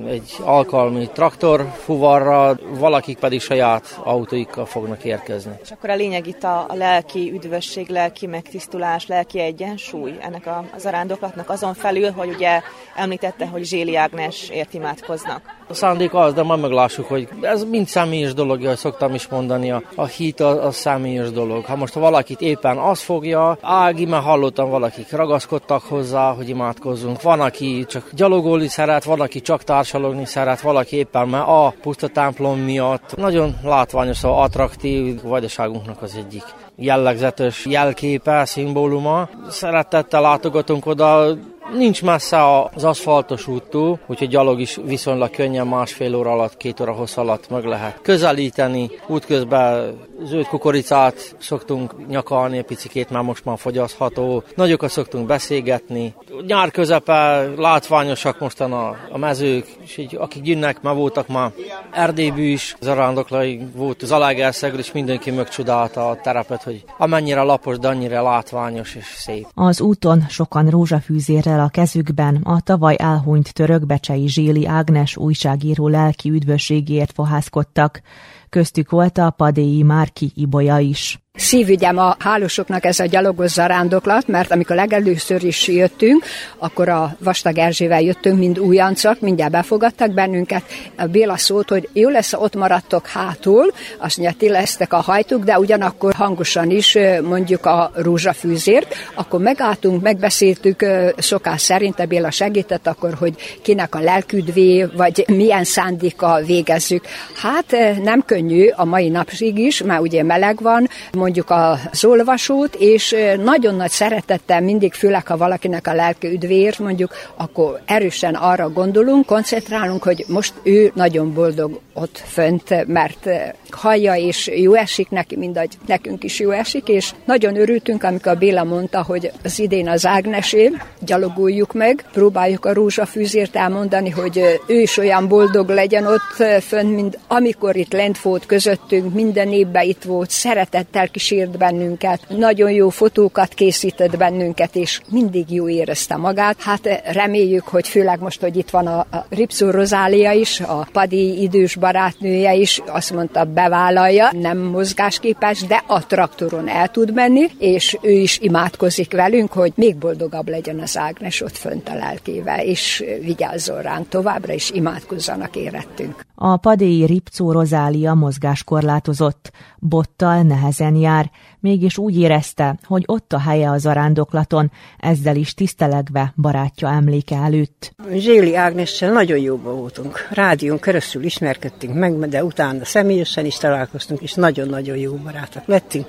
[0.08, 5.52] egy alkalmi traktor fuvarra, valakik pedig saját autóikkal fognak érkezni.
[5.62, 10.66] És akkor a lényeg itt a, a lelki üdvösség, lelki megtisztulás, lelki egyensúly ennek a,
[10.76, 12.62] az arándoklatnak azon felül, hogy ugye
[12.96, 15.42] említette, hogy Zséli Ágnes ért imádkoznak.
[15.68, 19.72] A szándék az, de majd meglássuk, hogy ez mind személyes dolog, ahogy szoktam is mondani,
[19.72, 21.66] a, a hit a, a személyes dolog.
[21.66, 27.22] Ha most valakit éppen az fogja, ági, mert hallottam, valakik ragaszkodtak hozzá, hogy imádkozzunk.
[27.22, 32.08] Van, aki csak gyalogolni szeret, van, aki csak társalogni szeret, valaki éppen mert a puszta
[32.08, 33.16] templom miatt.
[33.16, 36.44] Nagyon látványos, szóval attraktív vajdaságunknak az egyik
[36.76, 39.30] jellegzetes jelképe, szimbóluma.
[39.50, 41.38] Szeretettel látogatunk oda,
[41.78, 42.38] Nincs messze
[42.74, 47.50] az aszfaltos úttól, úgyhogy gyalog is viszonylag könnyen másfél óra alatt, két óra hossz alatt
[47.50, 48.90] meg lehet közelíteni.
[49.08, 54.44] Útközben zöld kukoricát szoktunk nyakalni, picikét már most már fogyasztható.
[54.56, 56.14] Nagyokat szoktunk beszélgetni.
[56.46, 61.52] Nyár közepe látványosak mostan a, a mezők, és így akik jönnek, már voltak már
[61.92, 67.88] Erdélybű is, zarándoklai volt az Alágerszegről, és mindenki megcsodálta a terepet, hogy amennyire lapos, de
[67.88, 69.48] annyira látványos és szép.
[69.54, 77.12] Az úton sokan rózsafűzérrel a kezükben a tavaly elhunyt törökbecsei Zséli Ágnes újságíró lelki üdvösségért
[77.12, 78.02] fohászkodtak.
[78.50, 81.20] Köztük volt a padéi Márki Ibolya is.
[81.40, 86.24] Szívügyem a hálósoknak ez a gyalogos zarándoklat, mert amikor legelőször is jöttünk,
[86.58, 90.64] akkor a Vastag Erzsével jöttünk, mind újancok, mindjárt befogadtak bennünket.
[90.98, 95.44] A Béla szólt, hogy jó lesz, ott maradtok hátul, azt mondja, ti lesztek a hajtuk,
[95.44, 98.96] de ugyanakkor hangosan is mondjuk a rózsafűzért.
[99.14, 100.86] Akkor megálltunk, megbeszéltük
[101.18, 107.06] szokás szerint, a Béla segített akkor, hogy kinek a lelküdvé, vagy milyen szándéka végezzük.
[107.36, 110.90] Hát nem könnyű a mai napig is, mert ugye meleg van,
[111.30, 117.14] mondjuk az olvasót, és nagyon nagy szeretettel mindig, főleg ha valakinek a lelke üdvér, mondjuk,
[117.36, 123.30] akkor erősen arra gondolunk, koncentrálunk, hogy most ő nagyon boldog ott fönt, mert
[123.70, 128.64] hallja, és jó esik neki, mindagy, nekünk is jó esik, és nagyon örültünk, amikor Béla
[128.64, 134.98] mondta, hogy az idén az Ágnesé, gyalogoljuk meg, próbáljuk a rózsafűzért elmondani, hogy ő is
[134.98, 140.30] olyan boldog legyen ott fönt, mint amikor itt lent volt közöttünk, minden évben itt volt,
[140.30, 146.62] szeretettel kísért bennünket, nagyon jó fotókat készített bennünket, és mindig jó érezte magát.
[146.62, 151.42] Hát reméljük, hogy főleg most, hogy itt van a, a Ripszó Rozália is, a Padi
[151.42, 157.98] idős barátnője is, azt mondta, bevállalja, nem mozgásképes, de a traktoron el tud menni, és
[158.02, 163.04] ő is imádkozik velünk, hogy még boldogabb legyen az Ágnes ott fönt a lelkével, és
[163.22, 166.28] vigyázzon ránk továbbra, is imádkozzanak érettünk.
[166.36, 173.70] A padéi Ripcó Rozália mozgáskorlátozott, bottal nehezen jár, mégis úgy érezte, hogy ott a helye
[173.70, 177.94] a zarándoklaton, ezzel is tisztelegve barátja emléke előtt.
[178.14, 180.28] Zséli Ágnessel nagyon jóba voltunk.
[180.32, 186.06] Rádión keresztül ismerkedtünk meg, de utána személyesen is találkoztunk, és nagyon-nagyon jó barátok lettünk,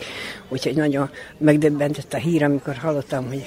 [0.48, 3.44] úgyhogy nagyon megdöbbentett a hír, amikor hallottam, hogy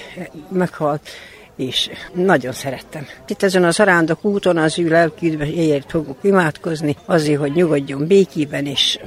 [0.50, 1.10] meghalt
[1.56, 3.08] és nagyon szerettem.
[3.28, 9.00] Itt ezen a zarándok úton az ő lelküdvéért fogok imádkozni, azért, hogy nyugodjon békében, és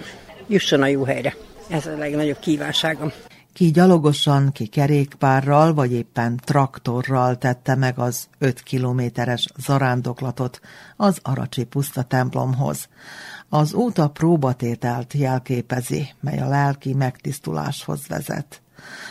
[0.46, 1.36] jusson a jó helyre.
[1.68, 3.12] Ez a legnagyobb kívánságom.
[3.52, 10.60] Ki gyalogosan, ki kerékpárral, vagy éppen traktorral tette meg az 5 kilométeres zarándoklatot
[10.96, 12.88] az Aracsi puszta templomhoz.
[13.48, 18.62] Az út a próbatételt jelképezi, mely a lelki megtisztuláshoz vezet.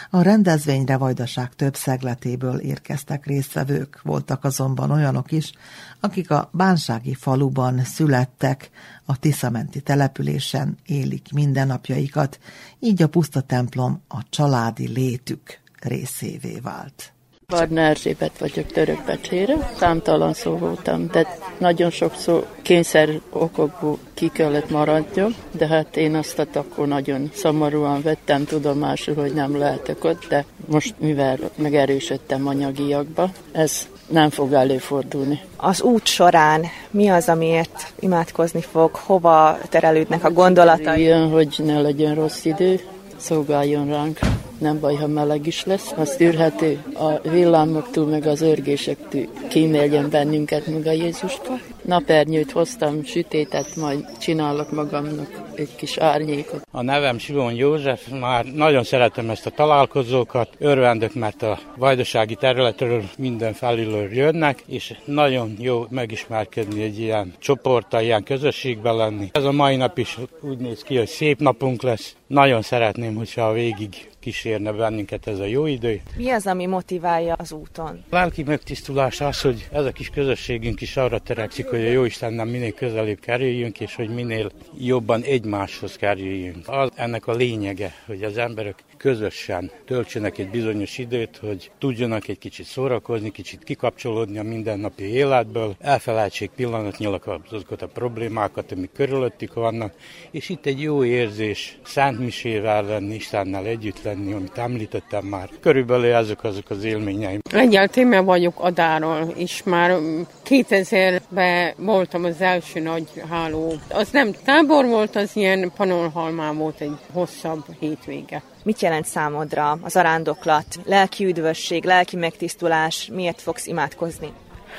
[0.09, 5.51] A rendezvényre Vajdaság több szegletéből érkeztek résztvevők, voltak azonban olyanok is,
[5.99, 8.69] akik a bánsági faluban születtek,
[9.05, 12.39] a Tiszamenti településen élik mindennapjaikat,
[12.79, 17.14] így a puszta templom a családi létük részévé vált.
[17.47, 25.35] Barna Erzsébet vagyok Törökbecsére, számtalan szó voltam, de nagyon sokszor kényszer okokból ki kellett maradjam,
[25.51, 30.95] de hát én azt akkor nagyon szomorúan vettem tudomásul, hogy nem lehetek ott, de most
[30.97, 35.41] mivel megerősödtem anyagiakba, ez nem fog előfordulni.
[35.55, 38.95] Az út során mi az, amiért imádkozni fog?
[38.95, 41.01] Hova terelődnek a gondolatai?
[41.01, 42.79] Ilyen, hogy ne legyen rossz idő,
[43.17, 44.19] szolgáljon ránk
[44.59, 46.83] nem baj, ha meleg is lesz, az tűrhető.
[46.93, 51.53] A villámoktól, meg az örgésektől kíméljen bennünket meg a Jézuska.
[51.81, 56.61] Napernyőt hoztam, sütétet, majd csinálok magamnak egy kis árnyékot.
[56.71, 63.03] A nevem Simon József, már nagyon szeretem ezt a találkozókat, örvendök, mert a vajdasági területről
[63.17, 69.29] minden felülről jönnek, és nagyon jó megismerkedni egy ilyen csoporttal, ilyen közösségben lenni.
[69.31, 72.15] Ez a mai nap is úgy néz ki, hogy szép napunk lesz.
[72.27, 76.01] Nagyon szeretném, hogyha a végig kísérne bennünket ez a jó idő.
[76.17, 78.03] Mi az, ami motiválja az úton?
[78.09, 82.03] A lelki megtisztulás az, hogy ez a kis közösségünk is arra törekszik, hogy a jó
[82.03, 86.67] Istennel minél közelébb kerüljünk, és hogy minél jobban egymáshoz kerüljünk.
[86.67, 92.37] Az ennek a lényege, hogy az emberek közösen töltsenek egy bizonyos időt, hogy tudjanak egy
[92.37, 99.93] kicsit szórakozni, kicsit kikapcsolódni a mindennapi életből, elfelejtsék pillanatnyilag azokat a problémákat, amik körülöttük vannak,
[100.31, 105.49] és itt egy jó érzés Szent Misével lenni, Istennel együtt lenni, amit említettem már.
[105.59, 107.39] Körülbelül ezek azok az élményeim.
[107.51, 109.97] Egyáltalán vagyok Adáról, és már
[110.45, 113.73] 2000-ben voltam az első nagy háló.
[113.89, 118.43] Az nem tábor volt, az ilyen panolhalmán volt egy hosszabb hétvége.
[118.65, 124.33] Mit jelent számodra az arándoklat, lelki üdvösség, lelki megtisztulás, miért fogsz imádkozni?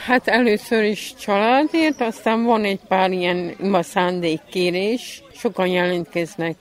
[0.07, 6.57] Hát először is családért, aztán van egy pár ilyen ima szándékkérés, Sokan jelentkeznek,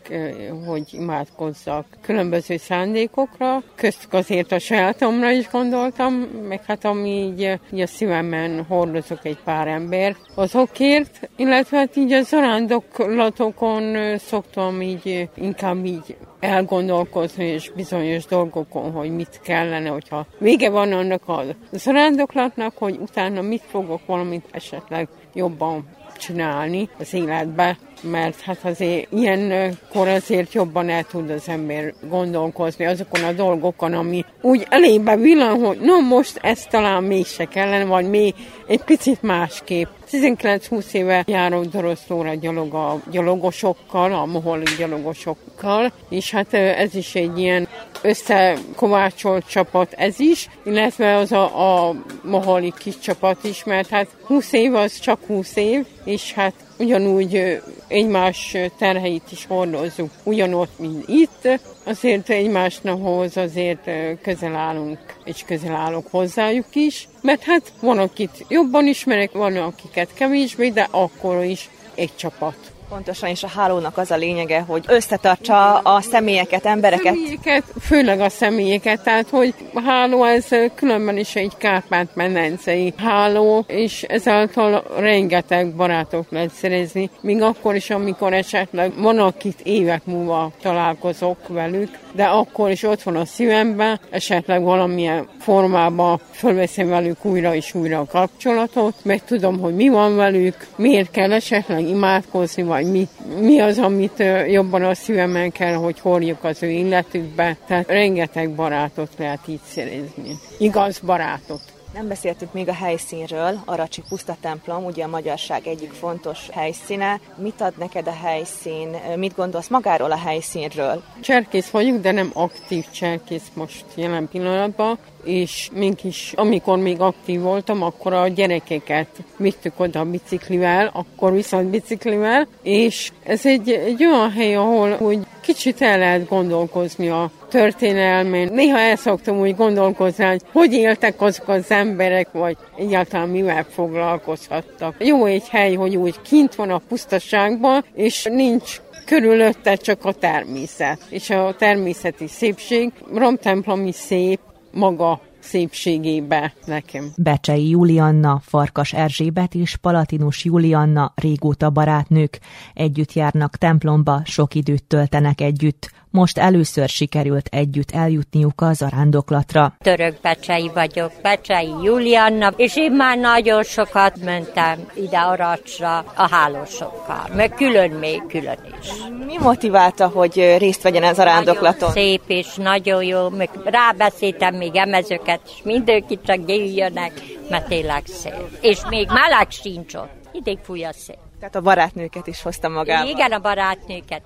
[0.65, 6.13] hogy imádkozzak különböző szándékokra, köztük azért a sajátomra is gondoltam,
[6.47, 12.11] meg hát ami így, így a szívemben hordozok egy pár ember azokért, illetve hát így
[12.11, 20.69] a zarándoklatokon szoktam így inkább így elgondolkozni és bizonyos dolgokon, hogy mit kellene, hogyha vége
[20.69, 28.41] van annak a zarándoklatnak, hogy utána mit fogok valamit esetleg jobban csinálni az életbe, mert
[28.41, 34.65] hát azért ilyenkor azért jobban el tud az ember gondolkozni azokon a dolgokon, ami úgy
[34.69, 38.33] elébe villan, hogy no most ezt talán mégse kellene, vagy még
[38.67, 39.87] egy picit másképp.
[40.11, 47.39] 19-20 éve járok Doroszlóra gyalog a gyalogosokkal, a moholi gyalogosokkal, és hát ez is egy
[47.39, 47.67] ilyen
[48.01, 54.53] összekovácsolt csapat ez is, illetve az a, a moholi kis csapat is, mert hát 20
[54.53, 61.47] év az csak 20 év, és hát ugyanúgy egymás terheit is hordozzuk, ugyanott, mint itt,
[61.83, 63.01] azért egymásnak
[63.35, 63.89] azért
[64.21, 70.13] közel állunk, és közel állok hozzájuk is, mert hát van, akit jobban ismerek, van, akiket
[70.13, 72.74] kevésbé, de akkor is egy csapat.
[72.89, 77.13] Pontosan, és a hálónak az a lényege, hogy összetartsa a személyeket, embereket.
[77.13, 84.03] Személyeket, főleg a személyeket, tehát hogy a háló ez különben is egy Kárpát-medencei háló, és
[84.03, 91.47] ezáltal rengeteg barátok lehet szerezni, még akkor is, amikor esetleg van, akit évek múlva találkozok
[91.47, 97.73] velük, de akkor is ott van a szívemben, esetleg valamilyen formában fölveszem velük újra és
[97.73, 103.07] újra a kapcsolatot, meg tudom, hogy mi van velük, miért kell esetleg imádkozni, vagy mi,
[103.39, 107.57] mi az, amit jobban a szívemen kell, hogy hordjuk az ő illetükbe.
[107.67, 110.37] Tehát rengeteg barátot lehet így szerezni.
[110.57, 111.61] Igaz barátot.
[111.93, 117.19] Nem beszéltünk még a helyszínről, Aracsi Puszta templom, ugye a magyarság egyik fontos helyszíne.
[117.35, 118.95] Mit ad neked a helyszín?
[119.15, 121.03] Mit gondolsz magáról a helyszínről?
[121.21, 127.83] Cserkész vagyok, de nem aktív cserkész most jelen pillanatban, és mégis, amikor még aktív voltam,
[127.83, 129.07] akkor a gyerekeket
[129.37, 135.19] vittük oda a biciklivel, akkor viszont biciklivel, és ez egy, egy olyan hely, ahol úgy
[135.41, 138.49] kicsit el lehet gondolkozni a történelmén.
[138.53, 144.95] Néha el szoktam úgy gondolkozni, hogy hogy éltek azok az emberek, vagy egyáltalán mivel foglalkozhattak.
[144.99, 150.99] Jó egy hely, hogy úgy kint van a pusztaságban, és nincs körülötte csak a természet.
[151.09, 154.39] És a természeti szépség, Romtemplomi szép,
[154.75, 157.11] maga szépségébe nekem.
[157.17, 162.39] Becsei Julianna, Farkas Erzsébet és Palatinus Julianna régóta barátnők.
[162.73, 165.91] Együtt járnak templomba, sok időt töltenek együtt.
[166.15, 169.73] Most először sikerült együtt eljutniuk a zarándoklatra.
[169.79, 177.29] Török Becsei vagyok, Becsei Julianna, és én már nagyon sokat mentem ide Aracsra a hálósokkal,
[177.35, 178.89] meg külön még külön is.
[179.25, 181.89] Mi motiválta, hogy részt vegyen ez a rándoklaton?
[181.93, 187.11] Nagyon szép és nagyon jó, meg rábeszéltem még emezőket, és mindenki csak jöjjönek,
[187.49, 188.57] mert tényleg szép.
[188.61, 191.24] És még meleg sincs ott, idég fúj a szép.
[191.45, 193.07] Tehát a barátnőket is hoztam magával.
[193.07, 194.21] Igen, a barátnőket.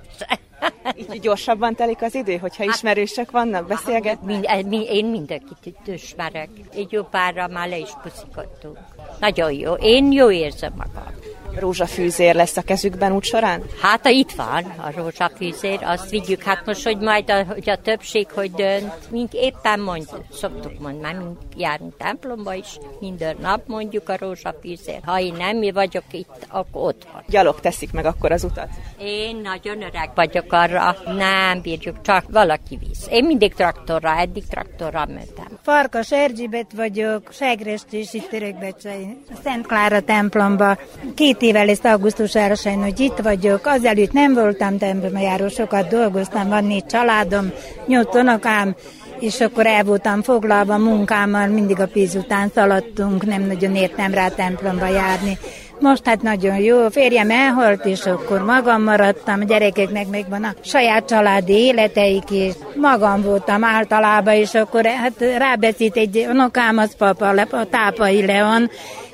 [0.98, 4.22] Így gyorsabban telik az idő, hogyha hát, ismerősök vannak, beszélget?
[4.22, 6.50] Mind, én mindenkit ismerek.
[6.74, 8.78] Egy jó párra már le is puszikottunk.
[9.20, 9.74] Nagyon jó.
[9.74, 11.14] Én jó érzem magam
[11.56, 13.64] rózsafűzér lesz a kezükben úgy során?
[13.82, 16.44] Hát a itt van a rózsafűzér, azt vigyük.
[16.44, 21.18] Hát most, hogy majd a, hogy a többség, hogy dönt, mink éppen mond, szoktuk mondani,
[21.18, 25.00] mink járunk templomba is, minden nap mondjuk a rózsafűzér.
[25.06, 27.24] Ha én nem mi vagyok itt, akkor ott van.
[27.28, 28.70] Gyalog teszik meg akkor az utat?
[29.00, 33.08] Én nagyon öreg vagyok arra, nem bírjuk, csak valaki visz.
[33.10, 35.58] Én mindig traktorra, eddig traktorra mentem.
[35.62, 40.78] Farkas Erzsébet vagyok, Segrest itt Törökbecsei, Szent Klára templomba.
[41.16, 43.66] Két évvel lesz augusztusára sajnos, hogy itt vagyok.
[43.66, 47.52] Azelőtt nem voltam templomba járó, sokat dolgoztam, van négy családom,
[47.88, 48.76] nyolc unokám,
[49.20, 54.28] és akkor el voltam foglalva munkámmal, mindig a pénz után szaladtunk, nem nagyon értem rá
[54.28, 55.38] templomba járni.
[55.80, 60.44] Most hát nagyon jó, a férjem elhalt, és akkor magam maradtam, a gyerekeknek még van
[60.44, 66.96] a saját családi életeik, és magam voltam általában, és akkor hát rábeszít egy unokám, az
[66.98, 68.70] papa, a tápai Leon,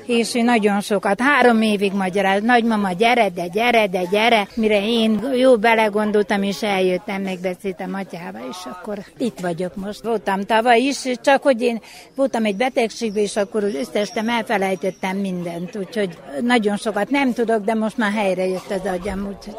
[0.06, 5.56] és nagyon sokat, három évig magyaráz, nagymama, gyere, de gyere, de gyere, mire én jó
[5.56, 10.02] belegondoltam, és eljöttem, megbeszéltem atyával, és akkor itt vagyok most.
[10.02, 11.80] Voltam tavaly is, csak hogy én
[12.14, 17.96] voltam egy betegségben, és akkor összestem, elfelejtettem mindent, úgyhogy nagyon sokat nem tudok, de most
[17.96, 19.26] már helyre jött az agyam.
[19.26, 19.56] Úgyhogy...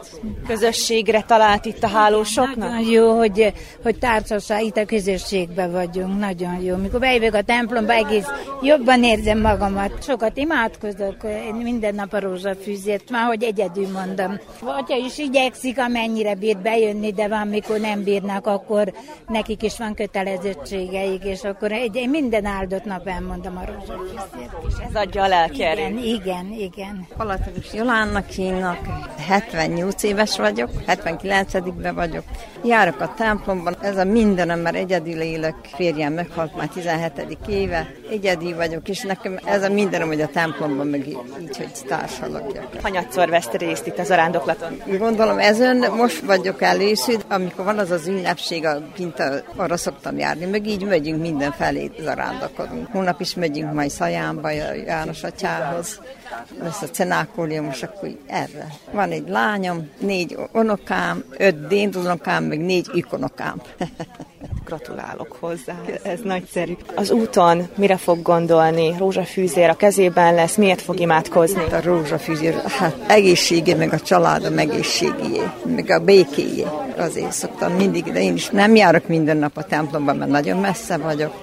[0.47, 2.69] Közösségre talált itt a hálósoknak?
[2.69, 6.75] Nagyon jó, hogy, hogy társaság, itt a közösségben vagyunk, nagyon jó.
[6.75, 8.27] Mikor bejövök a templomba, egész
[8.61, 10.03] jobban érzem magamat.
[10.03, 14.39] Sokat imádkozok én minden nap a rózsafűzért, már hogy egyedül mondom.
[14.61, 18.93] Atya is igyekszik, amennyire bír bejönni, de van, mikor nem bírnak, akkor
[19.27, 24.55] nekik is van kötelezettségeik, és akkor egy, én minden áldott nap elmondom a rózsafűzért.
[24.67, 27.07] És ez adja a lelki Igen, igen, igen.
[27.17, 28.77] Palatinus Jolánnak hívnak,
[29.27, 32.23] 78 éves vagyok, 79-ben vagyok.
[32.63, 37.37] Járok a templomban, ez a mindenem, mert egyedül élek, férjem meghalt már 17.
[37.47, 42.81] éve, egyedül vagyok, és nekem ez a mindenem, hogy a templomban, meg így, hogy társalakjak.
[42.81, 44.81] Hanyatszor vesz részt itt az arándoklaton?
[44.97, 50.45] Gondolom ezen most vagyok először, amikor van az az ünnepség, a pinta, arra szoktam járni,
[50.45, 52.87] meg így megyünk mindenfelé zarándokodunk.
[52.91, 54.49] Hónap is megyünk majd Szajánba,
[54.85, 56.01] János atyához,
[56.61, 58.67] lesz a cenákólium, most akkor erre.
[58.91, 63.61] Van egy lányom, négy unokám, öt dédunokám, meg négy ikonokám.
[64.65, 66.75] Gratulálok hozzá, ez nagyszerű.
[66.95, 68.95] Az úton mire fog gondolni?
[68.97, 71.63] Rózsafűzér a kezében lesz, miért fog imádkozni?
[71.71, 75.41] A rózsafűzér, hát egészségé, meg a családom egészségé,
[75.75, 76.65] meg a békéjé.
[76.97, 80.97] Azért szoktam mindig, de én is nem járok minden nap a templomban, mert nagyon messze
[80.97, 81.33] vagyok,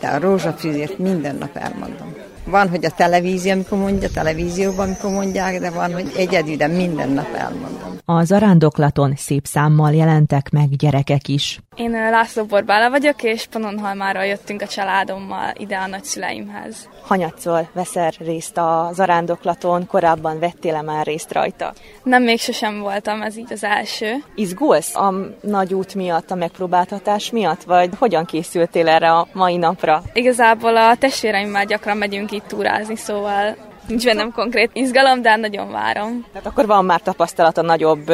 [0.00, 2.14] de a rózsafűzért minden nap elmondom.
[2.44, 6.66] Van, hogy a televízió, amikor mondja, a televízióban, amikor mondják, de van, hogy egyedül, de
[6.66, 7.98] minden nap elmondom.
[8.04, 11.60] A zarándoklaton szép számmal jelentek meg gyerekek is.
[11.78, 16.88] Én László Borbála vagyok, és Panonhalmára jöttünk a családommal ide a nagyszüleimhez.
[17.02, 21.72] Hanyatszor veszel részt a zarándoklaton, korábban vettél-e már részt rajta?
[22.02, 24.14] Nem, még sosem voltam, ez így az első.
[24.34, 30.02] Izgulsz a nagy út miatt, a megpróbáltatás miatt, vagy hogyan készültél erre a mai napra?
[30.12, 33.56] Igazából a testvéreimmel gyakran megyünk itt túrázni, szóval
[33.88, 36.24] Nincs bennem konkrét izgalom, de nagyon várom.
[36.32, 38.12] Tehát akkor van már tapasztalat a nagyobb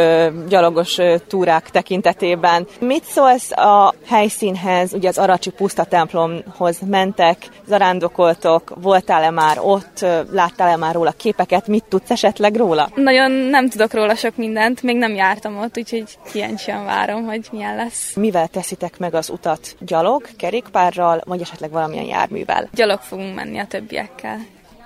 [0.48, 2.66] gyalogos túrák tekintetében.
[2.80, 10.76] Mit szólsz a helyszínhez, ugye az Aracsi puszta templomhoz mentek, zarándokoltok, voltál-e már ott, láttál-e
[10.76, 12.88] már róla képeket, mit tudsz esetleg róla?
[12.94, 17.76] Nagyon nem tudok róla sok mindent, még nem jártam ott, úgyhogy kíváncsian várom, hogy milyen
[17.76, 18.14] lesz.
[18.16, 19.76] Mivel teszitek meg az utat?
[19.78, 22.68] Gyalog, kerékpárral, vagy esetleg valamilyen járművel?
[22.74, 24.38] Gyalog fogunk menni a többiekkel.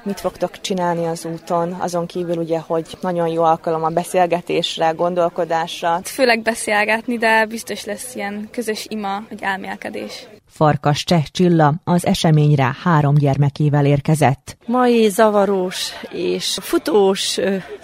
[0.02, 6.00] Mit fogtok csinálni az úton, azon kívül ugye, hogy nagyon jó alkalom a beszélgetésre, gondolkodásra?
[6.04, 10.26] Főleg beszélgetni, de biztos lesz ilyen közös ima, vagy elmélkedés.
[10.58, 14.56] Farkas Cseh Csilla az eseményre három gyermekével érkezett.
[14.66, 17.38] Mai zavaros és futós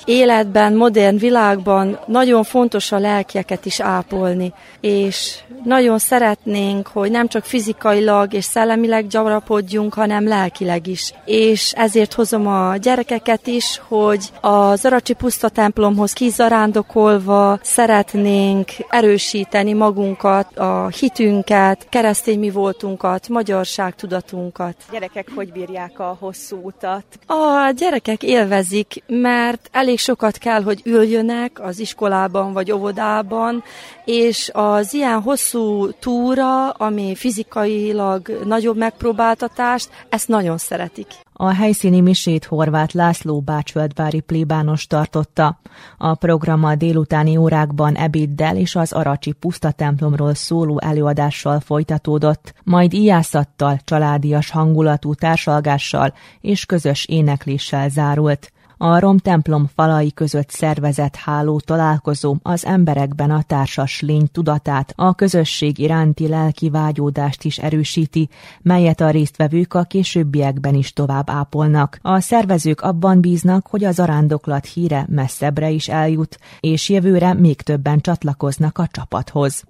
[0.05, 7.45] életben, modern világban nagyon fontos a lelkieket is ápolni, és nagyon szeretnénk, hogy nem csak
[7.45, 11.13] fizikailag és szellemileg gyarapodjunk, hanem lelkileg is.
[11.25, 20.59] És ezért hozom a gyerekeket is, hogy az Aracsi Puszta templomhoz kizarándokolva szeretnénk erősíteni magunkat,
[20.59, 24.77] a hitünket, keresztény mi voltunkat, magyarság tudatunkat.
[24.91, 27.05] Gyerekek hogy bírják a hosszú utat?
[27.27, 33.63] A gyerekek élvezik, mert elég sokat kell, hogy üljönnek az iskolában vagy óvodában,
[34.05, 41.24] és az ilyen hosszú túra, ami fizikailag nagyobb megpróbáltatást, ezt nagyon szeretik.
[41.37, 45.61] A helyszíni misét Horváth László bácsföldvári plébános tartotta.
[45.99, 52.93] A program a délutáni órákban ebéddel és az Aracsi puszta templomról szóló előadással folytatódott, majd
[52.93, 58.53] ijászattal, családias hangulatú társalgással és közös énekléssel zárult.
[58.85, 65.15] A rom templom falai között szervezett háló találkozó az emberekben a társas lény tudatát, a
[65.15, 68.29] közösség iránti lelki vágyódást is erősíti,
[68.63, 71.99] melyet a résztvevők a későbbiekben is tovább ápolnak.
[72.03, 78.01] A szervezők abban bíznak, hogy az arándoklat híre messzebbre is eljut, és jövőre még többen
[78.01, 79.65] csatlakoznak a csapathoz.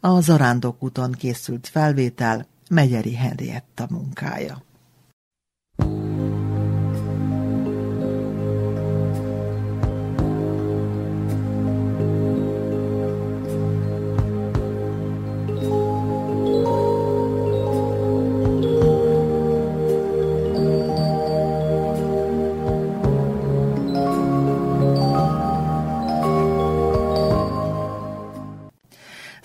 [0.00, 4.64] A zarándok úton készült felvétel Megyeri Henrietta munkája.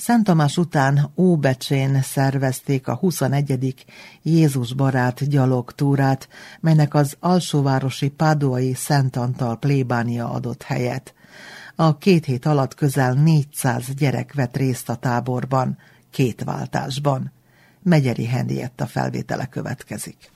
[0.01, 3.85] Szent Tamás után Óbecsén szervezték a 21.
[4.21, 6.29] Jézus barát gyalogtúrát,
[6.59, 11.13] melynek az alsóvárosi Páduai Szent Antal plébánia adott helyet.
[11.75, 15.77] A két hét alatt közel 400 gyerek vett részt a táborban,
[16.09, 17.31] két váltásban.
[17.83, 20.31] Megyeri Henrietta felvétele következik.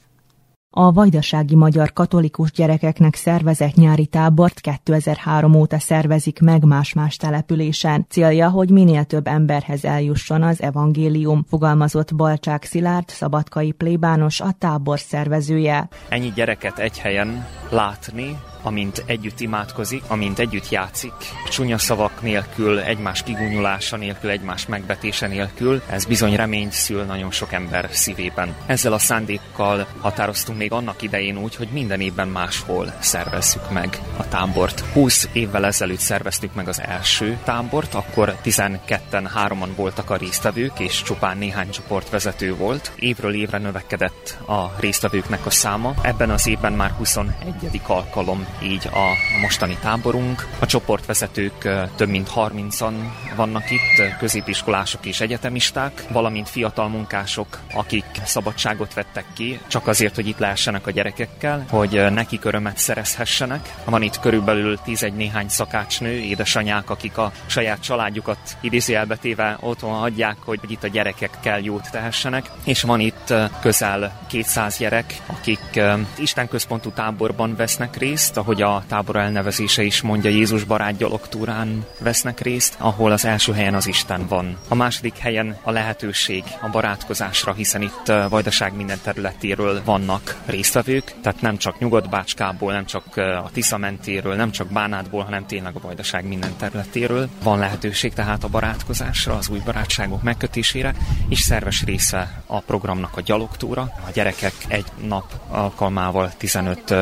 [0.77, 8.05] A vajdasági magyar katolikus gyerekeknek szervezett nyári tábort 2003 óta szervezik meg más-más településen.
[8.09, 14.99] Célja, hogy minél több emberhez eljusson az evangélium, fogalmazott Balcsák Szilárd, szabadkai plébános, a tábor
[14.99, 15.87] szervezője.
[16.09, 21.13] Ennyi gyereket egy helyen látni, amint együtt imádkozik, amint együtt játszik,
[21.49, 27.53] csúnya szavak nélkül, egymás kigúnyulása nélkül, egymás megbetése nélkül, ez bizony reményt szül nagyon sok
[27.53, 28.55] ember szívében.
[28.65, 34.27] Ezzel a szándékkal határoztunk még annak idején úgy, hogy minden évben máshol szervezzük meg a
[34.27, 34.79] tábort.
[34.79, 41.01] 20 évvel ezelőtt szerveztük meg az első tábort, akkor 12-en, hárman voltak a résztvevők, és
[41.01, 42.91] csupán néhány csoportvezető volt.
[42.95, 45.93] Évről évre növekedett a résztvevőknek a száma.
[46.01, 47.81] Ebben az évben már 21.
[47.87, 50.47] alkalom így a mostani táborunk.
[50.59, 52.93] A csoportvezetők több mint 30-an
[53.35, 60.27] vannak itt, középiskolások és egyetemisták, valamint fiatal munkások, akik szabadságot vettek ki, csak azért, hogy
[60.27, 63.73] itt lehessenek a gyerekekkel, hogy nekik örömet szerezhessenek.
[63.83, 70.59] Van itt körülbelül 11 néhány szakácsnő, édesanyák, akik a saját családjukat idézőjelbetéve otthon hagyják, hogy
[70.67, 75.79] itt a gyerekekkel jót tehessenek, és van itt közel 200 gyerek, akik
[76.17, 82.39] Isten központú táborban vesznek részt, ahogy a tábor elnevezése is mondja, Jézus barát gyalogtúrán vesznek
[82.39, 84.57] részt, ahol az első helyen az Isten van.
[84.67, 91.41] A második helyen a lehetőség a barátkozásra, hiszen itt Vajdaság minden területéről vannak résztvevők, tehát
[91.41, 96.27] nem csak Nyugat-Bácskából, nem csak a Tisza mentéről, nem csak Bánátból, hanem tényleg a Vajdaság
[96.27, 97.29] minden területéről.
[97.43, 100.93] Van lehetőség tehát a barátkozásra, az új barátságok megkötésére,
[101.29, 103.81] és szerves része a programnak a gyalogtúra.
[103.81, 106.93] A gyerekek egy nap alkalmával 15,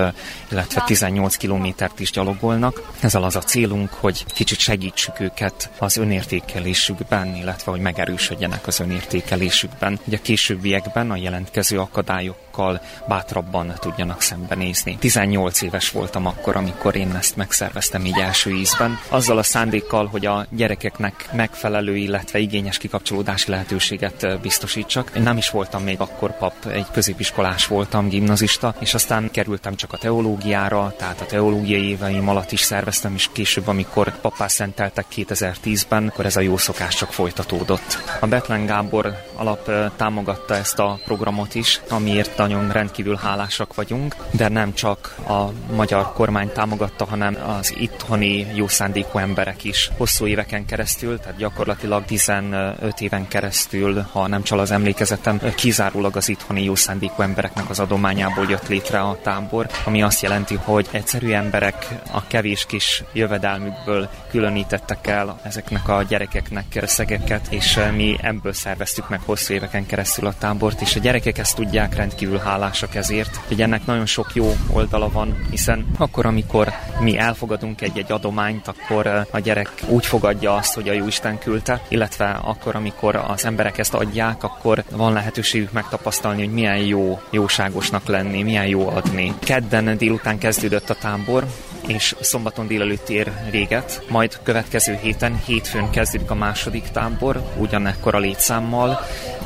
[0.49, 2.91] illetve 18 8 kilométert is gyalogolnak.
[2.99, 9.99] Ezzel az a célunk, hogy kicsit segítsük őket az önértékelésükben, illetve hogy megerősödjenek az önértékelésükben,
[10.03, 14.97] hogy a későbbiekben a jelentkező akadályokkal bátrabban tudjanak szembenézni.
[14.99, 20.25] 18 éves voltam akkor, amikor én ezt megszerveztem így első ízben, azzal a szándékkal, hogy
[20.25, 25.11] a gyerekeknek megfelelő, illetve igényes kikapcsolódási lehetőséget biztosítsak.
[25.15, 29.93] Én nem is voltam még akkor pap, egy középiskolás voltam, gimnazista, és aztán kerültem csak
[29.93, 36.07] a teológiára, tehát a teológiai éveim alatt is szerveztem, és később, amikor papá szenteltek 2010-ben,
[36.07, 37.97] akkor ez a jó szokás csak folytatódott.
[38.19, 44.47] A Betlen Gábor alap támogatta ezt a programot is, amiért nagyon rendkívül hálásak vagyunk, de
[44.47, 45.43] nem csak a
[45.75, 49.89] magyar kormány támogatta, hanem az itthoni jó szándékú emberek is.
[49.97, 56.29] Hosszú éveken keresztül, tehát gyakorlatilag 15 éven keresztül, ha nem csal az emlékezetem, kizárólag az
[56.29, 61.31] itthoni jó szándékú embereknek az adományából jött létre a tábor, ami azt jelenti, hogy egyszerű
[61.31, 69.09] emberek a kevés kis jövedelmükből különítettek el ezeknek a gyerekeknek összegeket, és mi ebből szerveztük
[69.09, 73.61] meg hosszú éveken keresztül a tábort, és a gyerekek ezt tudják, rendkívül hálásak ezért, hogy
[73.61, 79.39] ennek nagyon sok jó oldala van, hiszen akkor, amikor mi elfogadunk egy-egy adományt, akkor a
[79.39, 84.43] gyerek úgy fogadja azt, hogy a Jóisten küldte, illetve akkor, amikor az emberek ezt adják,
[84.43, 89.33] akkor van lehetőségük megtapasztalni, hogy milyen jó jóságosnak lenni, milyen jó adni.
[89.39, 91.45] Kedden délután kezdődött a tábor,
[91.87, 98.19] és szombaton délelőtt ér véget, majd következő héten, hétfőn kezdődik a második tábor, ugyanekkor a
[98.19, 98.99] létszámmal,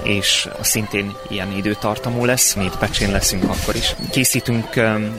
[0.04, 3.96] és szintén ilyen időtartamú lesz, mi itt Pecsén leszünk akkor is.
[4.12, 4.70] Készítünk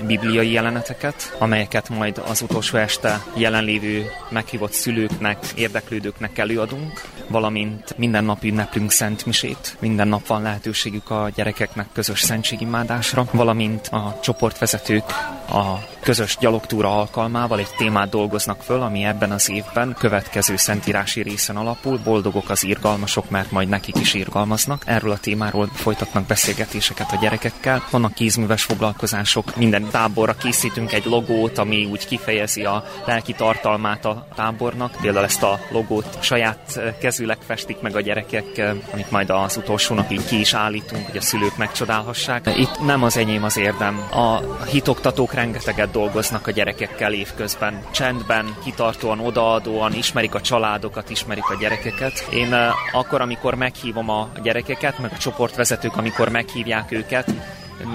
[0.07, 8.45] bibliai jeleneteket, amelyeket majd az utolsó este jelenlévő meghívott szülőknek, érdeklődőknek előadunk, valamint minden nap
[8.45, 15.05] ünneplünk Szent Misét, minden nap van lehetőségük a gyerekeknek közös szentségimádásra, valamint a csoportvezetők
[15.49, 21.57] a közös gyalogtúra alkalmával egy témát dolgoznak föl, ami ebben az évben következő szentírási részen
[21.57, 21.99] alapul.
[22.05, 24.83] Boldogok az irgalmasok, mert majd nekik is irgalmaznak.
[24.87, 27.85] Erről a témáról folytatnak beszélgetéseket a gyerekekkel.
[27.91, 34.27] Vannak kézműves foglalkozások, minden táborra készítünk egy logót, ami úgy kifejezi a lelki tartalmát a
[34.35, 34.97] tábornak.
[35.01, 40.25] Például ezt a logót saját kezűleg festik meg a gyerekek, amit majd az utolsó napig
[40.25, 42.51] ki is állítunk, hogy a szülők megcsodálhassák.
[42.57, 44.09] Itt nem az enyém az érdem.
[44.11, 47.83] A hitoktatók rengeteget dolgoznak a gyerekekkel évközben.
[47.91, 52.29] Csendben, kitartóan, odaadóan, ismerik a családokat, ismerik a gyerekeket.
[52.33, 52.55] Én
[52.93, 57.31] akkor, amikor meghívom a gyerekeket, meg a csoportvezetők, amikor meghívják őket,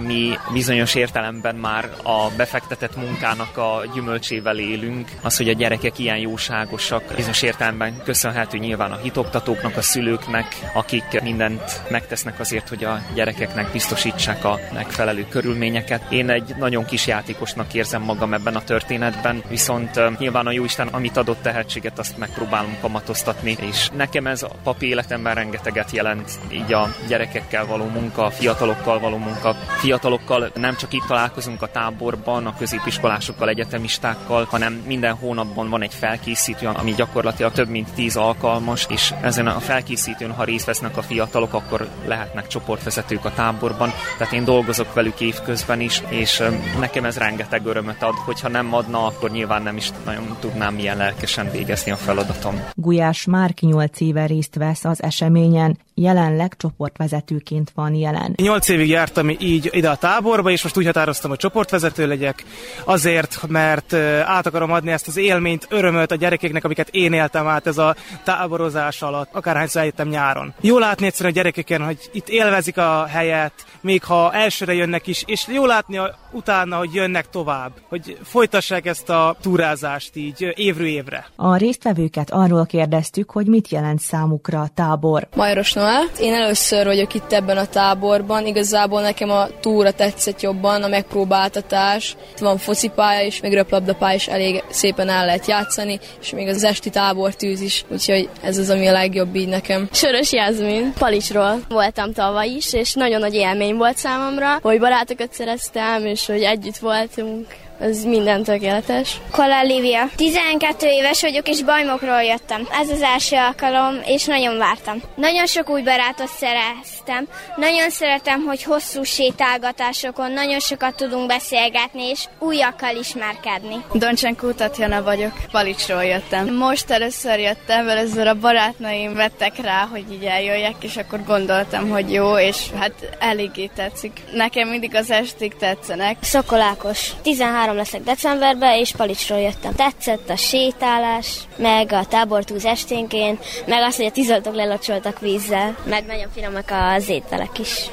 [0.01, 5.11] mi bizonyos értelemben már a befektetett munkának a gyümölcsével élünk.
[5.21, 11.21] Az, hogy a gyerekek ilyen jóságosak, bizonyos értelemben köszönhető nyilván a hitoktatóknak, a szülőknek, akik
[11.21, 16.11] mindent megtesznek azért, hogy a gyerekeknek biztosítsák a megfelelő körülményeket.
[16.11, 21.17] Én egy nagyon kis játékosnak érzem magam ebben a történetben, viszont nyilván a Jóisten, amit
[21.17, 26.95] adott tehetséget, azt megpróbálom kamatoztatni, és nekem ez a papi életemben rengeteget jelent, így a
[27.07, 32.55] gyerekekkel való munka, a fiatalokkal való munka, fiatalokkal nem csak itt találkozunk a táborban, a
[32.57, 39.13] középiskolásokkal, egyetemistákkal, hanem minden hónapban van egy felkészítő, ami gyakorlatilag több mint tíz alkalmas, és
[39.21, 43.91] ezen a felkészítőn, ha részt vesznek a fiatalok, akkor lehetnek csoportvezetők a táborban.
[44.17, 46.43] Tehát én dolgozok velük évközben is, és
[46.79, 48.13] nekem ez rengeteg örömöt ad.
[48.13, 52.63] Hogyha nem adna, akkor nyilván nem is nagyon tudnám ilyen lelkesen végezni a feladatom.
[52.75, 58.33] Gulyás már 8 éve részt vesz az eseményen, jelenleg csoportvezetőként van jelen.
[58.35, 62.43] Nyolc évig jártam így ide a táborba, és most úgy határoztam, hogy csoportvezető legyek,
[62.83, 63.93] azért, mert
[64.25, 67.95] át akarom adni ezt az élményt, örömöt a gyerekeknek, amiket én éltem át ez a
[68.23, 70.53] táborozás alatt, akárhányszor eljöttem nyáron.
[70.61, 75.23] Jó látni egyszerűen a gyerekeken, hogy itt élvezik a helyet, még ha elsőre jönnek is,
[75.25, 80.87] és jó látni a, utána, hogy jönnek tovább, hogy folytassák ezt a túrázást így évről
[80.87, 81.25] évre.
[81.35, 85.27] A résztvevőket arról kérdeztük, hogy mit jelent számukra a tábor.
[85.35, 86.03] Majros Noel.
[86.19, 92.15] Én először vagyok itt ebben a táborban, igazából nekem a túra tetszett jobban, a megpróbáltatás.
[92.31, 96.63] Itt van focipálya is, meg röplabdapálya is elég szépen el lehet játszani, és még az
[96.63, 99.89] esti tábortűz is, úgyhogy ez az, ami a legjobb így nekem.
[99.91, 106.05] Soros Jászmin, Palicsról voltam tavaly is, és nagyon nagy élmény volt számomra, hogy barátokat szereztem,
[106.05, 107.47] és hogy együtt voltunk
[107.83, 109.17] ez minden tökéletes.
[109.31, 110.09] Kola Lívia.
[110.15, 112.67] 12 éves vagyok, és bajmokról jöttem.
[112.81, 115.01] Ez az első alkalom, és nagyon vártam.
[115.15, 117.27] Nagyon sok új barátot szereztem.
[117.55, 123.75] Nagyon szeretem, hogy hosszú sétálgatásokon nagyon sokat tudunk beszélgetni, és újakkal ismerkedni.
[123.93, 126.55] Doncsenkó Tatjana vagyok, Palicsról jöttem.
[126.55, 132.11] Most először jöttem, először a barátnaim vettek rá, hogy így eljöjjek, és akkor gondoltam, hogy
[132.11, 134.21] jó, és hát eléggé tetszik.
[134.33, 136.17] Nekem mindig az esték tetszenek.
[136.21, 139.73] Szokolákos, 13 három leszek decemberben, és Palicsról jöttem.
[139.75, 146.05] Tetszett a sétálás, meg a tábortúz esténként, meg az, hogy a tizoltok lelocsoltak vízzel, meg
[146.05, 147.89] nagyon finomak az ételek is.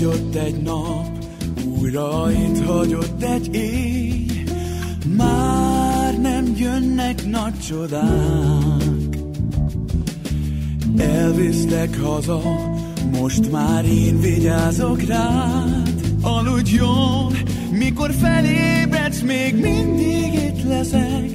[0.00, 1.08] Elfogyott egy nap,
[1.78, 4.26] újra itt hagyott egy éj,
[5.16, 9.18] már nem jönnek nagy csodák.
[10.96, 12.40] Elviszlek haza,
[13.12, 16.00] most már én vigyázok rád.
[16.22, 17.32] Aludj jól,
[17.70, 21.30] mikor felébredsz, még mindig itt leszek.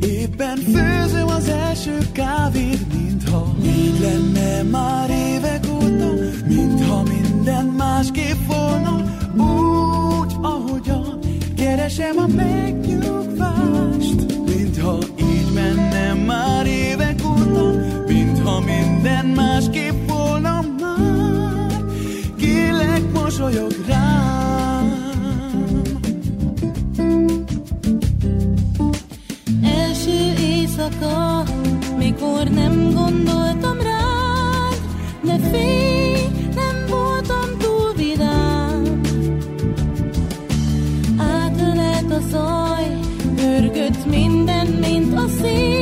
[0.00, 6.12] Éppen főzöm az első kávét, mintha így lenne már évek óta,
[6.46, 7.02] mintha
[7.42, 8.96] minden másképp volna,
[9.36, 11.18] úgy, ahogyan
[11.56, 14.14] keresem a megnyugvást,
[14.46, 17.72] mintha így menne már évek óta,
[18.06, 21.84] mintha minden másképp volna már,
[22.36, 24.92] kérlek mosolyog rám.
[29.62, 31.42] Első éjszaka,
[31.98, 34.80] mikor nem gondoltam rád,
[35.22, 36.09] ne félj,
[45.42, 45.79] mint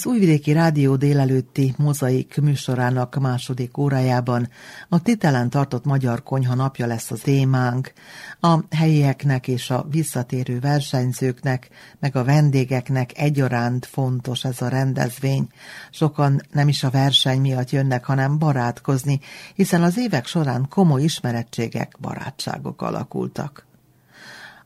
[0.00, 4.48] Az Újvidéki Rádió délelőtti mozaik műsorának második órájában
[4.88, 7.92] a Titelen tartott Magyar Konyha napja lesz az témánk.
[8.40, 15.46] A helyieknek és a visszatérő versenyzőknek, meg a vendégeknek egyaránt fontos ez a rendezvény.
[15.90, 19.20] Sokan nem is a verseny miatt jönnek, hanem barátkozni,
[19.54, 23.69] hiszen az évek során komoly ismerettségek, barátságok alakultak.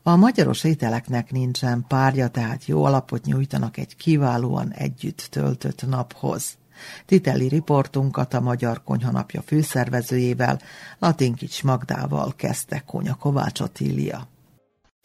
[0.07, 6.57] A magyaros ételeknek nincsen párja, tehát jó alapot nyújtanak egy kiválóan együtt töltött naphoz.
[7.05, 10.59] Titeli riportunkat a Magyar Konyhanapja főszervezőjével,
[10.99, 14.27] Latinkics Magdával kezdte Konya Kovács Attília.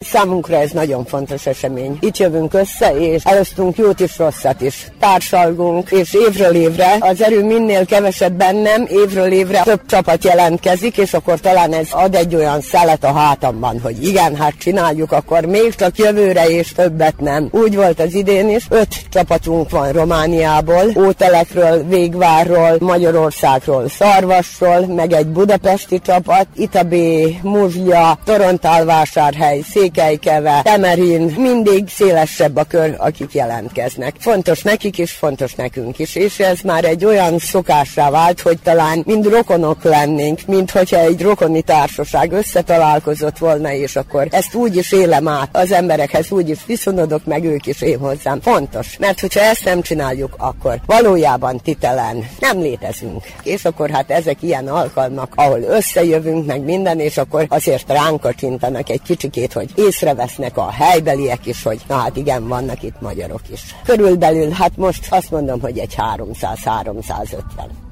[0.09, 1.97] Számunkra ez nagyon fontos esemény.
[1.99, 4.87] Itt jövünk össze, és elosztunk jót is, rosszat is.
[4.99, 11.13] Társalgunk, és évről évre az erő minél kevesebb bennem, évről évre több csapat jelentkezik, és
[11.13, 15.75] akkor talán ez ad egy olyan szelet a hátamban, hogy igen, hát csináljuk, akkor még
[15.75, 17.47] csak jövőre és többet nem.
[17.51, 25.27] Úgy volt az idén is, öt csapatunk van Romániából, Ótelekről, Végvárról, Magyarországról, Szarvasról, meg egy
[25.27, 29.61] budapesti csapat, Itabé, Muzsia, Torontálvásárhely,
[29.95, 34.15] Székelykeve, Temerin, mindig szélesebb a kör, akik jelentkeznek.
[34.19, 39.03] Fontos nekik is, fontos nekünk is, és ez már egy olyan szokássá vált, hogy talán
[39.05, 44.91] mind rokonok lennénk, mint hogyha egy rokoni társaság összetalálkozott volna, és akkor ezt úgy is
[44.91, 48.41] élem át, az emberekhez úgy is viszonodok, meg ők is én hozzám.
[48.41, 53.23] Fontos, mert hogyha ezt nem csináljuk, akkor valójában titelen nem létezünk.
[53.43, 58.89] És akkor hát ezek ilyen alkalmak, ahol összejövünk, meg minden, és akkor azért ránk kacsintanak
[58.89, 63.75] egy kicsikét, hogy észrevesznek a helybeliek is, hogy na hát igen, vannak itt magyarok is.
[63.83, 67.41] Körülbelül, hát most azt mondom, hogy egy 300-350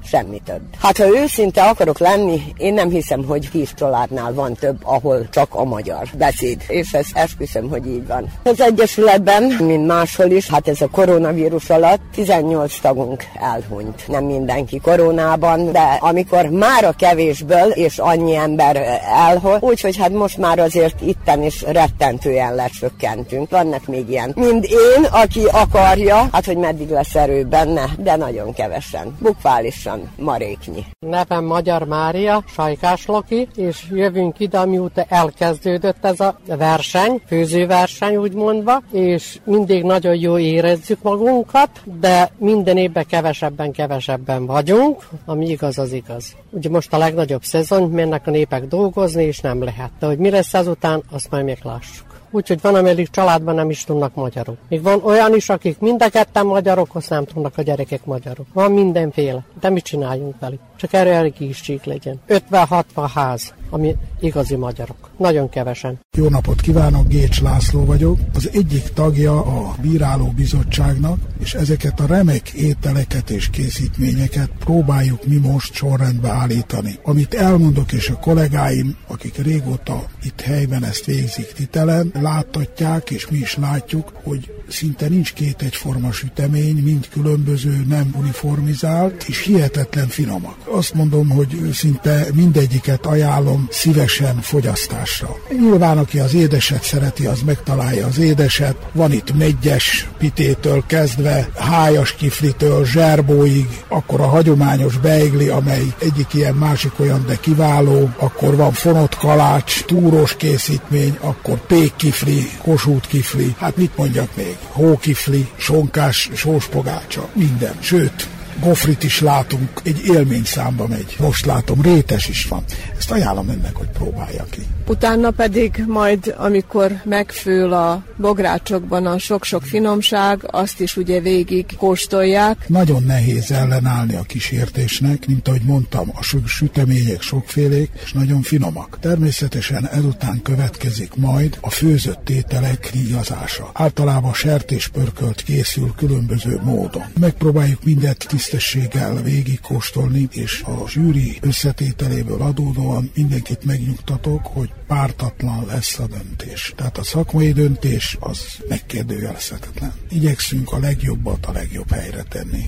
[0.04, 0.60] semmi több.
[0.80, 5.54] Hát ha őszinte akarok lenni, én nem hiszem, hogy tíz családnál van több, ahol csak
[5.54, 6.62] a magyar beszéd.
[6.68, 8.32] És ezt esküszöm, hogy így van.
[8.42, 14.08] Az Egyesületben, mint máshol is, hát ez a koronavírus alatt 18 tagunk elhunyt.
[14.08, 20.38] Nem mindenki koronában, de amikor már a kevésből és annyi ember elhol, úgyhogy hát most
[20.38, 23.50] már azért itten is rettentően lecsökkentünk.
[23.50, 24.32] Vannak még ilyen.
[24.34, 29.16] Mind én, aki akarja, hát hogy meddig lesz erő benne, de nagyon kevesen.
[29.20, 30.84] Bukválisan maréknyi.
[30.98, 38.32] Nevem Magyar Mária, Sajkás Loki, és jövünk ide, amióta elkezdődött ez a verseny, főzőverseny úgy
[38.32, 41.70] mondva, és mindig nagyon jó érezzük magunkat,
[42.00, 46.36] de minden évben kevesebben, kevesebben vagyunk, ami igaz, az igaz.
[46.50, 49.90] Ugye most a legnagyobb szezon, mennek a népek dolgozni, és nem lehet.
[49.98, 52.09] De hogy mi lesz ezután, azt majd még lássuk.
[52.30, 54.56] Úgyhogy van, amelyik családban nem is tudnak magyarul.
[54.68, 58.46] Még van olyan is, akik mind a ketten magyarok, azt nem tudnak a gyerekek magyarul.
[58.52, 59.42] Van mindenféle.
[59.60, 60.60] De mit csináljunk velük?
[60.80, 62.20] Csak erre elég is legyen.
[62.28, 65.10] 50-60 ház ami igazi magyarok.
[65.16, 66.00] Nagyon kevesen.
[66.16, 68.18] Jó napot kívánok, Gécs László vagyok.
[68.34, 75.36] Az egyik tagja a bíráló bizottságnak, és ezeket a remek ételeket és készítményeket próbáljuk mi
[75.36, 76.98] most sorrendbe állítani.
[77.02, 83.38] Amit elmondok, és a kollégáim, akik régóta itt helyben ezt végzik titelen, láthatják, és mi
[83.38, 90.56] is látjuk, hogy szinte nincs két egyforma sütemény, mind különböző, nem uniformizált, és hihetetlen finomak.
[90.64, 95.36] Azt mondom, hogy szinte mindegyiket ajánlom szívesen fogyasztásra.
[95.60, 98.76] Nyilván, aki az édeset szereti, az megtalálja az édeset.
[98.92, 106.54] Van itt megyes pitétől kezdve, hájas kiflitől, zserbóig, akkor a hagyományos beigli, amely egyik ilyen,
[106.54, 113.76] másik olyan, de kiváló, akkor van fonott kalács, túros készítmény, akkor pékkifli, kosút kifli, hát
[113.76, 114.56] mit mondjak még?
[114.68, 117.74] Hókifli, sonkás, sóspogácsa, minden.
[117.80, 118.28] Sőt,
[118.60, 121.16] gofrit is látunk, egy élmény számba megy.
[121.18, 122.64] Most látom, rétes is van.
[122.98, 124.60] Ezt ajánlom önnek, hogy próbálja ki.
[124.86, 132.68] Utána pedig majd, amikor megfől a bográcsokban a sok-sok finomság, azt is ugye végig kóstolják.
[132.68, 138.98] Nagyon nehéz ellenállni a kísértésnek, mint ahogy mondtam, a sütemények sokfélék, és nagyon finomak.
[139.00, 143.70] Természetesen ezután következik majd a főzött ételek díjazása.
[143.72, 147.04] Általában sertéspörkölt készül különböző módon.
[147.20, 156.06] Megpróbáljuk mindent tisztességgel végigkóstolni, és a zsűri összetételéből adódóan mindenkit megnyugtatok, hogy pártatlan lesz a
[156.06, 156.72] döntés.
[156.76, 159.92] Tehát a szakmai döntés az megkérdőjelezhetetlen.
[160.10, 162.64] Igyekszünk a legjobbat a legjobb helyre tenni.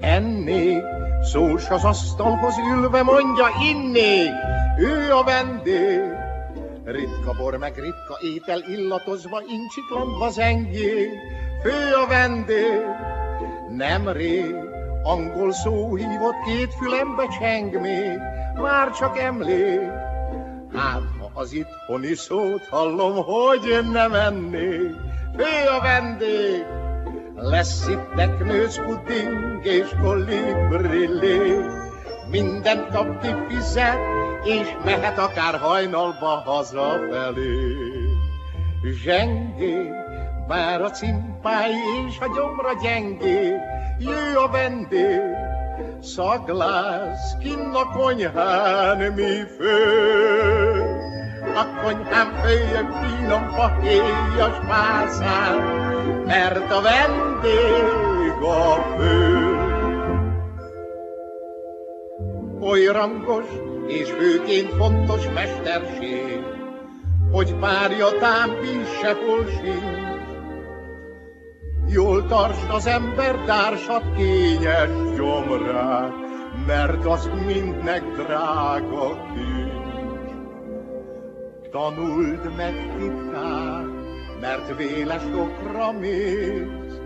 [0.00, 0.82] Enné,
[1.32, 4.30] szós az asztalhoz ülve mondja inné,
[4.78, 6.25] ő a vendég.
[6.86, 11.10] Ritka bor meg ritka étel illatozva, incsiklandva zengé,
[11.62, 12.80] fő a vendég.
[13.68, 14.54] Nem rég
[15.02, 18.18] Angol szó hívott két fülembe cseng még,
[18.54, 19.90] már csak emlék.
[20.74, 24.94] Hát, ha az itthoni szót hallom, hogy nem ennék,
[25.36, 26.64] ő a vendég.
[27.34, 31.58] Lesz itt teknős pudding és kolibrillé,
[32.30, 33.98] minden kap ki fizet,
[34.46, 37.74] és mehet akár hajnalba hazafelé.
[39.02, 39.90] Zsengé,
[40.48, 41.74] bár a cimpái
[42.08, 43.54] és a gyomra gyengé,
[43.98, 45.20] jő a vendég,
[46.00, 50.14] szaglász kinn a konyhán mi fő.
[51.54, 55.56] A konyhán följön finom fahéjas pászán,
[56.26, 59.56] mert a vendég a fő.
[62.66, 66.40] oly rangos és főként fontos mesterség,
[67.30, 68.50] hogy párja tám
[69.00, 69.16] se
[69.48, 70.06] sincs.
[71.88, 76.12] Jól tartsd az ember társat kényes gyomrát,
[76.66, 79.66] mert az mindnek drága kincs.
[81.70, 83.86] Tanuld meg titkát,
[84.40, 87.00] mert véles okra mész,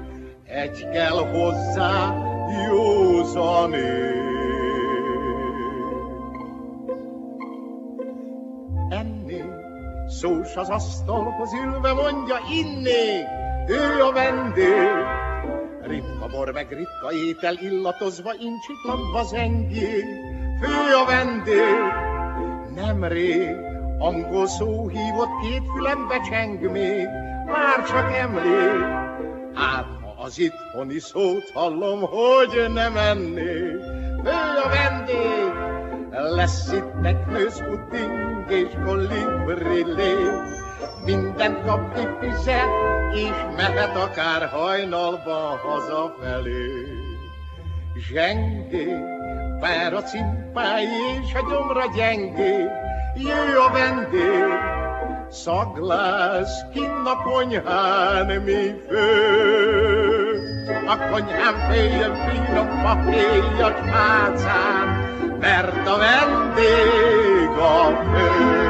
[0.44, 2.14] egy kell hozzá
[2.68, 4.29] józanész.
[10.20, 13.26] Szós az asztalhoz ülve mondja, innék,
[13.68, 14.88] ő a vendég.
[15.82, 20.04] Ritka bor meg ritka étel illatozva, incsiklandva zengék,
[20.60, 21.80] fő a vendég.
[22.74, 23.56] Nemrég
[23.98, 27.06] angol szó hívott két fülembe cseng még,
[27.46, 28.84] már csak emlék.
[29.54, 33.80] Hát, ha az itthoni szót hallom, hogy nem mennék,
[34.24, 35.49] fő a vendég.
[37.02, 40.14] Teknős pudding és kolibrilé,
[41.04, 42.68] mindent kapni fizet,
[43.12, 46.86] és mehet akár hajnalba hazafelé.
[47.94, 48.96] Zsengé,
[49.60, 50.86] vár a cimpái
[51.22, 52.66] és a gyomra gyengé,
[53.14, 54.44] jöjj a vendég,
[55.28, 59.70] szaglász kinn a konyhán mi fő.
[60.86, 64.89] A konyhán féljön finom papéja pálcán,
[65.40, 68.69] mert a vendég a fő.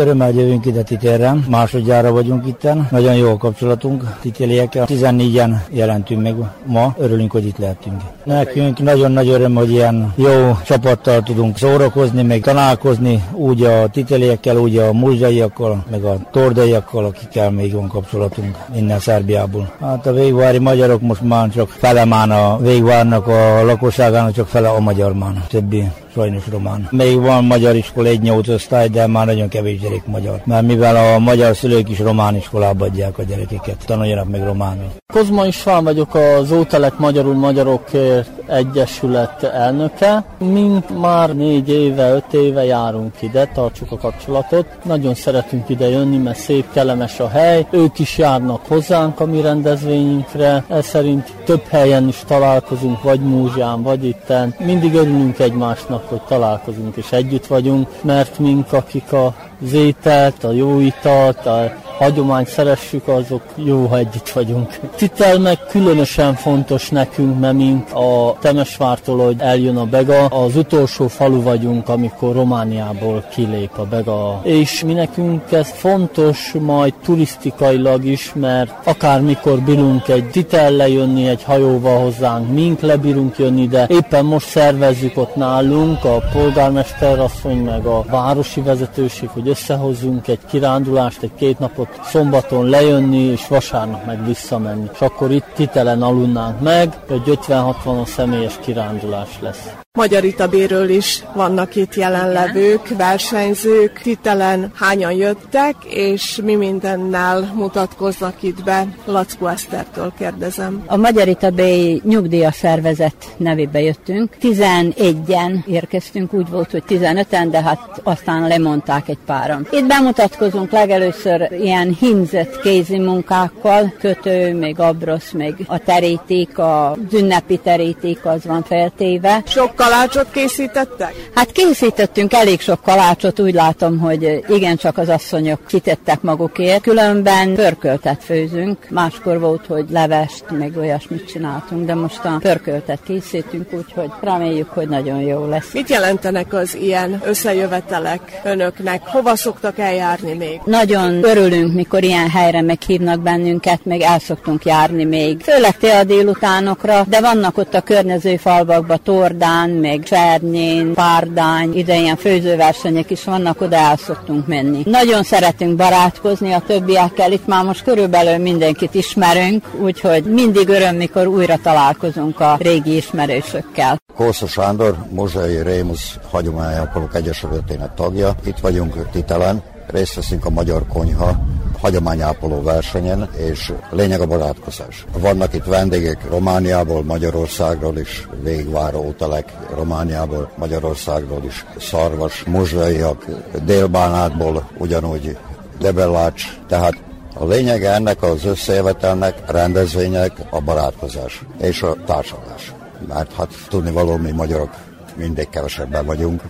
[0.00, 6.34] Örömmel jövünk ide Titérre, másodjára vagyunk itten, nagyon jó a kapcsolatunk Titéliekkel, 14-en jelentünk meg
[6.66, 8.00] ma, örülünk, hogy itt lehetünk.
[8.24, 14.56] Nekünk nagyon nagy öröm, hogy ilyen jó csapattal tudunk szórakozni, meg találkozni, úgy a Titéliekkel,
[14.56, 19.72] úgy a muzsaiakkal, meg a tordaiakkal, akikkel még van kapcsolatunk innen Szerbiából.
[19.80, 24.80] Hát a végvári magyarok most már csak felemán a végvárnak a lakosságának, csak fele a
[24.80, 25.84] magyar már, többi
[26.14, 26.88] sajnos román.
[26.90, 30.40] Még van magyar iskola egy nyolc osztály, de már nagyon kevés gyerek magyar.
[30.44, 34.90] Mert mivel a magyar szülők is román iskolába adják a gyerekeket, tanuljanak meg románul.
[35.12, 40.24] Kozma István vagyok az Ótelek Magyarul Magyarokért Egyesület elnöke.
[40.38, 44.66] Mint már négy éve, öt éve járunk ide, tartsuk a kapcsolatot.
[44.84, 47.66] Nagyon szeretünk ide jönni, mert szép, kellemes a hely.
[47.70, 50.64] Ők is járnak hozzánk a mi rendezvényünkre.
[50.68, 54.54] Ez szerint több helyen is találkozunk, vagy múzsán, vagy itten.
[54.58, 59.34] Mindig örülünk egymásnak, hogy találkozunk és együtt vagyunk, mert mink, akik a
[59.72, 64.78] ételt, a jó italt, a hagyományt szeressük, azok jó, ha együtt vagyunk.
[64.96, 71.08] Titel meg különösen fontos nekünk, mert mint a Temesvártól, hogy eljön a Bega, az utolsó
[71.08, 74.40] falu vagyunk, amikor Romániából kilép a Bega.
[74.42, 81.42] És mi nekünk ez fontos majd turisztikailag is, mert akármikor bírunk egy titel lejönni egy
[81.42, 87.86] hajóval hozzánk, mink lebírunk jönni, de éppen most szervezzük ott nálunk a polgármester asszony meg
[87.86, 94.26] a városi vezetőség, hogy összehozzunk egy kirándulást, egy két napot szombaton lejönni, és vasárnap meg
[94.26, 94.88] visszamenni.
[94.92, 99.72] És akkor itt titelen aludnánk meg, hogy 50-60 személyes kirándulás lesz.
[99.98, 108.64] Magyar Béről is vannak itt jelenlevők, versenyzők, titelen hányan jöttek, és mi mindennel mutatkoznak itt
[108.64, 108.86] be.
[109.04, 110.82] Lackó Esztertől kérdezem.
[110.86, 114.36] A Magyar Itabé nyugdíja szervezet nevébe jöttünk.
[114.40, 119.66] 11-en érkeztünk, úgy volt, hogy 15-en, de hát aztán lemondták egy páran.
[119.70, 127.58] Itt bemutatkozunk legelőször ilyen himzett kézi munkákkal, kötő, még abrosz, még a teríték, a ünnepi
[127.58, 129.42] teríték az van feltéve.
[129.46, 131.14] Sokkal kalácsot készítettek?
[131.34, 136.82] Hát készítettünk elég sok kalácsot, úgy látom, hogy igencsak az asszonyok kitettek magukért.
[136.82, 143.72] Különben pörköltet főzünk, máskor volt, hogy levest, meg olyasmit csináltunk, de most a pörköltet készítünk,
[143.72, 145.72] úgyhogy reméljük, hogy nagyon jó lesz.
[145.72, 149.02] Mit jelentenek az ilyen összejövetelek önöknek?
[149.06, 150.60] Hova szoktak eljárni még?
[150.64, 155.40] Nagyon örülünk, mikor ilyen helyre meghívnak bennünket, meg el szoktunk járni még.
[155.40, 161.96] Főleg te a délutánokra, de vannak ott a környező falvakban, Tordán, meg Csernyén, Párdány, ide
[161.96, 164.82] ilyen főzőversenyek is vannak, oda el szoktunk menni.
[164.84, 171.26] Nagyon szeretünk barátkozni a többiekkel, itt már most körülbelül mindenkit ismerünk, úgyhogy mindig öröm, mikor
[171.26, 174.02] újra találkozunk a régi ismerősökkel.
[174.16, 178.34] Kósza Sándor, Mozsai Rémusz Hagyományápolók Egyesületének tagja.
[178.46, 181.38] Itt vagyunk Titelen, részt veszünk a Magyar Konyha
[181.80, 185.04] hagyományápoló versenyen, és lényeg a barátkozás.
[185.18, 193.24] Vannak itt vendégek Romániából, Magyarországról is, végváró utalek Romániából, Magyarországról is, szarvas, muzsaiak,
[193.64, 195.36] délbánátból ugyanúgy
[195.80, 196.94] Debellács, tehát
[197.34, 202.72] a lényege ennek az összejövetelnek, rendezvények a barátkozás és a társadalás
[203.08, 204.70] mert hát tudni való, mi magyarok
[205.16, 206.42] mindig kevesebben vagyunk,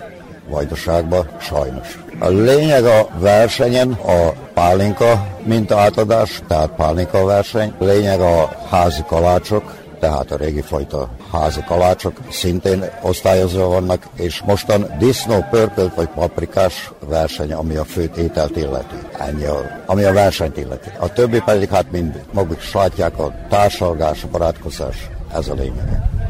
[0.49, 1.99] vajdaságban, sajnos.
[2.19, 5.27] A lényeg a versenyen a pálinka
[5.69, 7.75] átadás, tehát pálinka verseny.
[7.79, 14.87] Lényeg a házi kalácsok, tehát a régi fajta házi kalácsok szintén osztályozva vannak, és mostan
[14.99, 18.97] disznó, pörkölt vagy paprikás verseny, ami a főt ételt illeti.
[19.19, 20.89] Ennyi, a, ami a versenyt illeti.
[20.99, 26.24] A többi pedig hát mind maguk sajtják a társalgás, a barátkozás, ez a lényeg.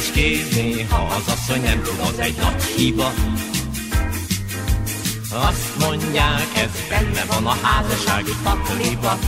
[0.00, 3.12] Főzőcskézni, ha az asszony nem tud, az egy nagy hiba.
[5.32, 9.18] Azt mondják, ez benne van a házassági pakliba.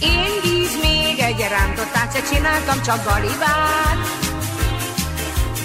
[0.00, 3.98] Én víz még egy rántott se csináltam, csak galibát.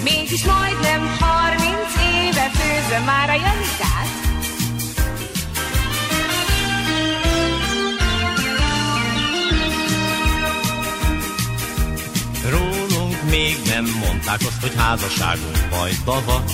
[0.02, 4.23] Mégis majdnem harminc éve főzöm már a Janikát.
[13.36, 16.44] Még nem mondták azt, hogy házasságunk bajba van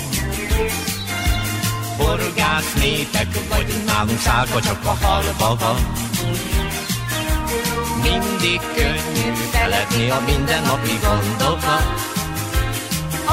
[1.97, 5.93] horgász népek vagyunk, nálunk szálka csak a halba van.
[8.03, 11.87] Mindig könnyű feledni a mindennapi gondokat,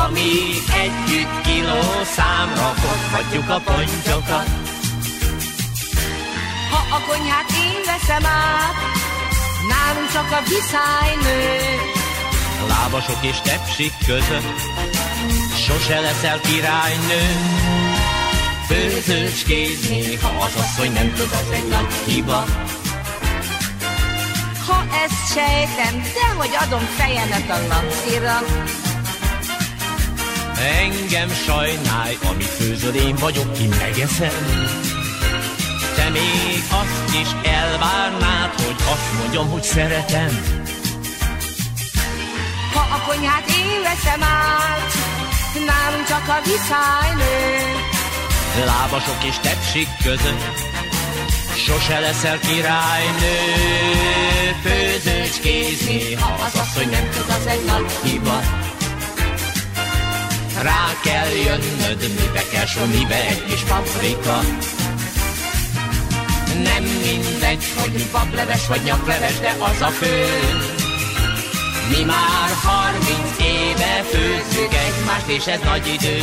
[0.05, 0.31] ami
[0.83, 1.81] együtt kiló
[2.15, 4.47] számra foghatjuk a pontyokat.
[6.71, 8.75] Ha a konyhát én veszem át,
[9.69, 11.96] nálunk csak a viszály nő.
[12.67, 14.59] Lábasok és tepsik között,
[15.65, 17.21] sose leszel királynő
[18.67, 22.45] főzőcskézni, ha az asszony nem tud, az egy nagy hiba.
[24.67, 28.43] Ha ezt sejtem, de hogy adom fejemet a lancira.
[30.81, 34.45] Engem sajnálj, amit főzöd, én vagyok, ki megeszem.
[35.95, 40.65] Te még azt is elvárnád, hogy azt mondjam, hogy szeretem.
[43.07, 44.93] Konyhát én veszem át,
[45.65, 47.85] nálunk csak a viszály nő
[48.65, 50.59] lábasok és tepsik között.
[51.55, 53.37] Sose leszel királynő,
[54.63, 58.39] főzőcskézni, ha az asszony nem tud, az egy nagy hiba.
[60.61, 64.39] Rá kell jönnöd, mibe kell mibe egy kis paprika.
[66.63, 70.76] Nem mindegy, hogy papleves vagy nyakleves, de az a fő.
[71.89, 76.17] Mi már harminc éve főzzük egymást, és ez nagy idő.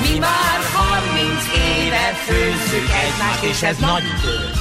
[0.00, 4.53] Mi már harminc éve főzzük egymást, és ez nagy idő.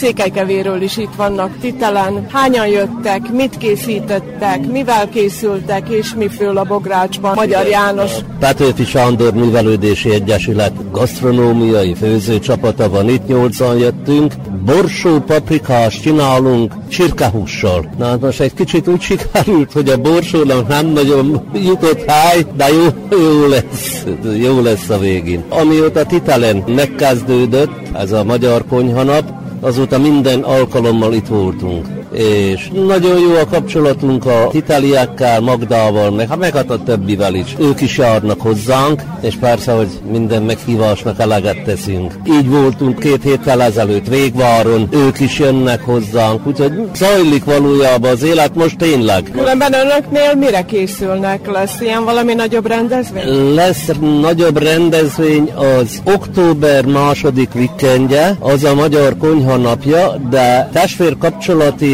[0.00, 2.26] Székelykevéről is itt vannak titelen.
[2.32, 7.34] Hányan jöttek, mit készítettek, mivel készültek, és mi föl a Bográcsban?
[7.34, 8.10] Magyar János.
[8.38, 14.34] Petőfi Sándor Művelődési Egyesület gasztronómiai főzőcsapata van itt, nyolcan jöttünk.
[14.64, 17.90] Borsó paprikás csinálunk csirkehússal.
[17.98, 22.68] Na hát most egy kicsit úgy sikerült, hogy a borsónak nem nagyon jutott háj, de
[22.68, 24.04] jó, jó lesz,
[24.38, 25.44] jó lesz a végén.
[25.48, 31.99] Amióta titelen megkezdődött ez a magyar konyhanap, azóta minden alkalommal itt voltunk.
[32.12, 37.56] És nagyon jó a kapcsolatunk a italiákkal, Magdával, meg, meg hát a többivel is.
[37.58, 42.14] Ők is járnak hozzánk, és persze, hogy minden meghívásnak eleget teszünk.
[42.26, 48.54] Így voltunk két héttel ezelőtt Végváron, ők is jönnek hozzánk, úgyhogy zajlik valójában az élet
[48.54, 49.30] most tényleg.
[49.32, 51.50] Különben önöknél mire készülnek?
[51.50, 53.54] Lesz ilyen valami nagyobb rendezvény?
[53.54, 61.16] Lesz nagyobb rendezvény az október második vikendje, az a Magyar Konyha napja, de testvér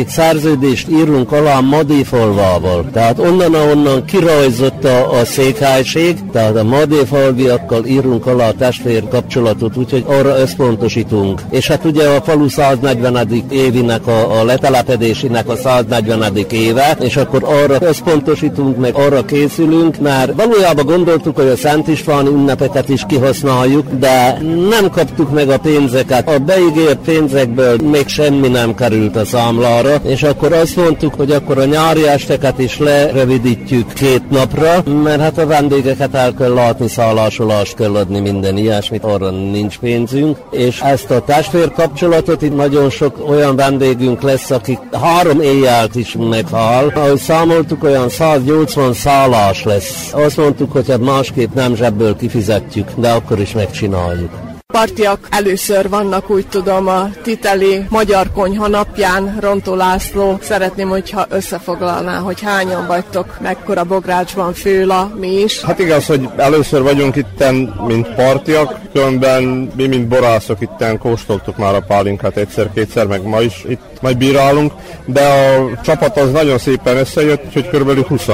[0.06, 2.84] kapcsolati szerződést írunk alá Madéfalvával.
[2.92, 9.76] Tehát onnan, ahonnan kirajzott a, a székhálység, tehát a Madéfalviakkal írunk alá a testvér kapcsolatot,
[9.76, 11.42] úgyhogy arra összpontosítunk.
[11.50, 13.44] És hát ugye a falu 140.
[13.50, 16.36] évinek, a, a letelepedésének a 140.
[16.50, 22.26] éve, és akkor arra összpontosítunk, meg arra készülünk, mert valójában gondoltuk, hogy a Szent István
[22.26, 24.38] ünnepeket is kihasználjuk, de
[24.70, 26.28] nem kaptuk meg a pénzeket.
[26.28, 31.30] A beígért pénzek ezekből még semmi nem került a számlára, és akkor azt mondtuk, hogy
[31.30, 36.88] akkor a nyári esteket is lerövidítjük két napra, mert hát a vendégeket el kell látni,
[36.88, 43.28] szállásolást kell adni, minden ilyesmit, arra nincs pénzünk, és ezt a testvérkapcsolatot itt nagyon sok
[43.28, 46.92] olyan vendégünk lesz, akik három éjjelt is meghal.
[46.94, 50.12] Ahogy számoltuk, olyan 180 szállás lesz.
[50.12, 54.55] Azt mondtuk, hogy hát másképp nem zsebből kifizetjük, de akkor is megcsináljuk.
[54.76, 59.36] Partiak először vannak, úgy tudom, a Titeli Magyar Konyha napján.
[59.40, 65.62] Rontó László, szeretném, hogyha összefoglalná, hogy hányan vagytok, mekkora bográcsban főla, mi is.
[65.62, 67.54] Hát igaz, hogy először vagyunk itten,
[67.86, 69.42] mint partiak, különben
[69.76, 74.72] mi, mint borászok itten kóstoltuk már a pálinkát egyszer-kétszer, meg ma is itt majd bírálunk,
[75.04, 78.26] de a csapat az nagyon szépen összejött, hogy körülbelül 20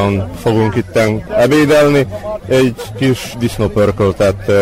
[0.43, 2.07] fogunk itten ebédelni,
[2.49, 4.53] egy kis disznópörköltet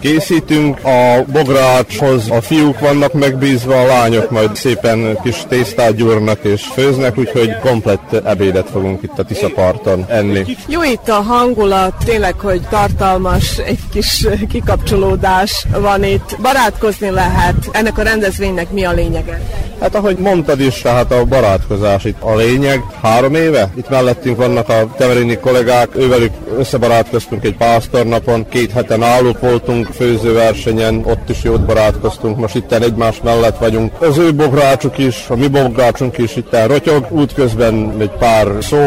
[0.00, 6.66] készítünk, a bográcshoz a fiúk vannak megbízva, a lányok majd szépen kis tésztát gyúrnak és
[6.72, 10.56] főznek, úgyhogy komplett ebédet fogunk itt a Tiszaparton enni.
[10.66, 16.36] Jó itt a hangulat, tényleg, hogy tartalmas, egy kis kikapcsolódás van itt.
[16.42, 17.68] Barátkozni lehet.
[17.72, 19.40] Ennek a rendezvénynek mi a lényege?
[19.80, 22.84] Hát ahogy mondtad is, tehát a barátkozás itt a lényeg.
[23.02, 29.40] Három éve itt mellettünk vannak a temerini kollégák, ővelük összebarátkoztunk egy pásztornapon, két heten állók
[29.40, 34.02] voltunk főzőversenyen, ott is jót barátkoztunk, most itt egymás mellett vagyunk.
[34.02, 38.78] Az ő bográcsuk is, a mi bográcsunk is itt rotyog, útközben egy pár szó,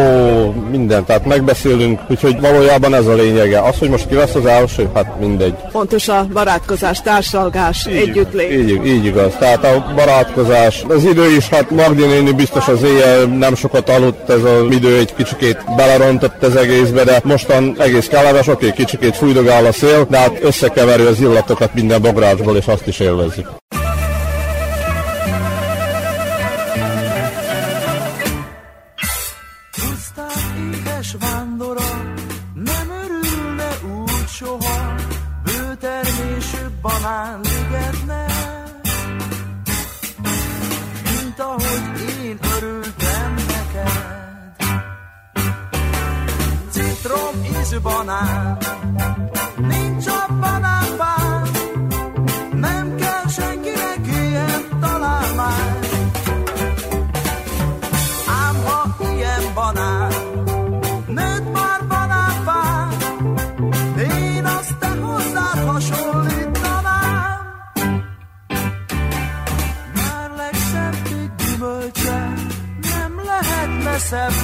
[0.71, 3.59] minden, tehát megbeszélünk, úgyhogy valójában ez a lényege.
[3.59, 5.55] Az, hogy most ki lesz az első, hát mindegy.
[5.71, 8.51] Fontos a barátkozás, társalgás, együttlét.
[8.51, 13.25] Így, így igaz, tehát a barátkozás, az idő is, hát Magdi néni biztos az éjjel
[13.25, 18.47] nem sokat aludt, ez az idő egy kicsikét belerontott az egészbe, de mostan egész kellemes,
[18.47, 22.99] oké, kicsikét fújdogál a szél, de hát összekeveri az illatokat minden bográcsból, és azt is
[22.99, 23.62] élvezik.
[48.05, 48.57] Banán,
[49.57, 51.49] nincs a banánpán,
[52.51, 55.79] nem kell senkinek ilyen találmány.
[58.27, 60.11] Ám ha ilyen banán,
[61.07, 62.91] nőtt már banánpán,
[63.97, 67.39] én azt te hozzád hasonlítanám.
[69.93, 70.95] Már legszebb
[71.37, 72.33] gyümölcse,
[72.81, 74.42] nem lehetne szebb,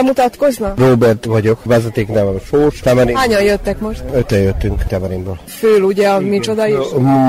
[0.00, 0.74] Bemutatkozna?
[0.76, 3.16] Robert vagyok, vezetéknevem Sós, Temerin.
[3.16, 4.02] Hányan jöttek most?
[4.14, 5.38] Öten jöttünk Temerinből.
[5.46, 6.74] Föl ugye a micsoda is?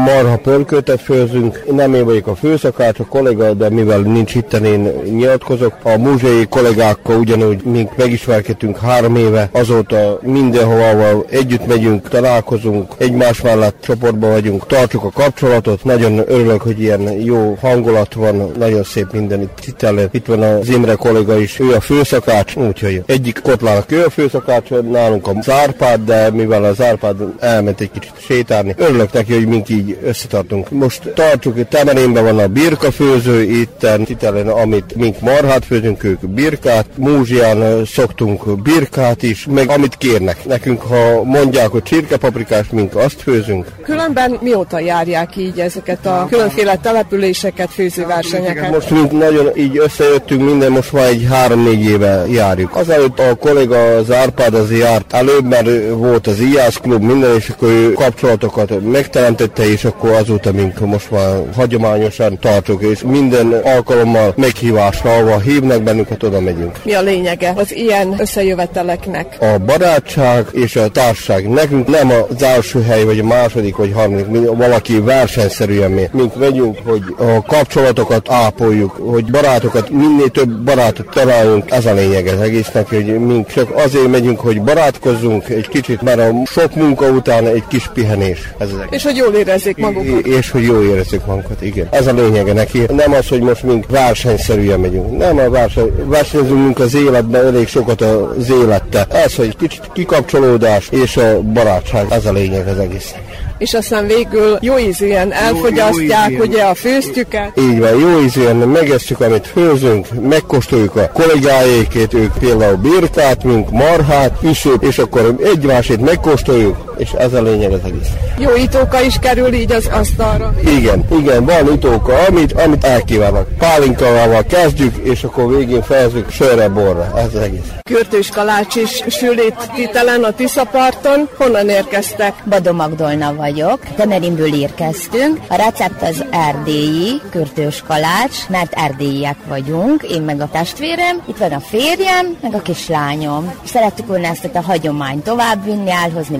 [0.06, 4.92] Marha pölkötet főzünk, nem én vagyok a főszakács, a kollega, de mivel nincs itt, én
[5.04, 5.78] nyilatkozok.
[5.84, 13.76] A múzsai kollégákkal ugyanúgy, mink megismerkedtünk három éve, azóta mindenhova együtt megyünk, találkozunk, egymás mellett
[13.82, 15.84] csoportban vagyunk, tartjuk a kapcsolatot.
[15.84, 20.70] Nagyon örülök, hogy ilyen jó hangulat van, nagyon szép minden itt, itt, itt van az
[20.70, 26.00] Imre kollega is, ő a főszakács, úgyhogy egyik kotlának ő a főszakács, nálunk a Zárpád,
[26.06, 30.70] de mivel a Zárpád elment egy kicsit sétálni, örülök neki, hogy mink így összetartunk.
[30.70, 36.28] Most tartjuk, Temerénben van a birka főző, itt, itt ellen, amit mink marhát főzünk, ők
[36.28, 40.46] birkát, Múzsián szoktunk birkát is, meg amit kérnek.
[40.46, 43.66] Nekünk, ha mondják, hogy csirkepaprikás, mink azt főzünk.
[43.84, 48.72] Különben mióta járják így ezeket a különféle településeket, főzőversenyeket?
[48.72, 52.76] Most mink nagyon így összejöttünk, minden most már egy három-négy éve járjuk.
[52.76, 57.50] Azelőtt a kolléga az Árpád az járt előbb, mert volt az IAS klub, minden, és
[57.50, 64.34] akkor ő kapcsolatokat megteremtette, és akkor azóta mink most már hagyományosan tartjuk, és minden alkalommal
[64.38, 66.80] meghívásra, ahol hívnak bennünket, oda megyünk.
[66.84, 69.38] Mi a lényege az ilyen összejöveteleknek?
[69.40, 71.50] A barátság és a társaság.
[71.50, 76.10] Nekünk nem az első hely, vagy a második, vagy harmadik, mi valaki versenyszerűen mi.
[76.12, 82.28] Mink megyünk, hogy a kapcsolatokat ápoljuk, hogy barátokat, minél több barátot találjunk, ez a lényeg
[82.42, 87.06] az egésznek, hogy mink csak azért megyünk, hogy barátkozzunk egy kicsit, mert a sok munka
[87.06, 88.54] után egy kis pihenés.
[88.58, 88.90] Ez az egész.
[88.90, 90.26] És hogy jól érezzék magukat.
[90.26, 91.88] És hogy jól érezzük magunkat, igen.
[91.92, 92.82] Ez a lényege neki.
[92.96, 95.18] Nem az, hogy most mink versenyszerűen megyünk.
[95.18, 99.06] Nem a verseny, versenyzünk az életben elég sokat az élette.
[99.10, 103.14] Ez, hogy kicsit kikapcsolódás és a barátság, ez a lényeg az egész.
[103.62, 106.48] És aztán végül jó ízűen elfogyasztják jó ízűen.
[106.50, 107.52] ugye a főztüket.
[107.60, 114.38] Így van, jó ízűen megesszük, amit főzünk, megkóstoljuk a kollégáékét, ők például birkát, mink marhát,
[114.44, 118.10] üsőt, és akkor egymásét megkóstoljuk, és ez a lényeg az egész.
[118.38, 120.54] Jó itóka is kerül így az asztalra.
[120.66, 123.48] Igen, igen, van utóka, amit, amit elkívánok.
[123.58, 127.12] Pálinkával kezdjük, és akkor végén fejezzük sörre, borra.
[127.16, 127.72] Ez az egész.
[127.84, 131.30] Kürtős kalács is sül itt Titelen a Tiszaparton.
[131.38, 132.34] Honnan érkeztek?
[132.46, 135.40] Badó Magdolna vagyok, Temerinből érkeztünk.
[135.48, 141.52] A recept az erdélyi, kürtős kalács, mert erdélyiek vagyunk, én meg a testvérem, itt van
[141.52, 143.54] a férjem, meg a kislányom.
[143.66, 146.38] Szerettük volna ezt a hagyományt továbbvinni, elhozni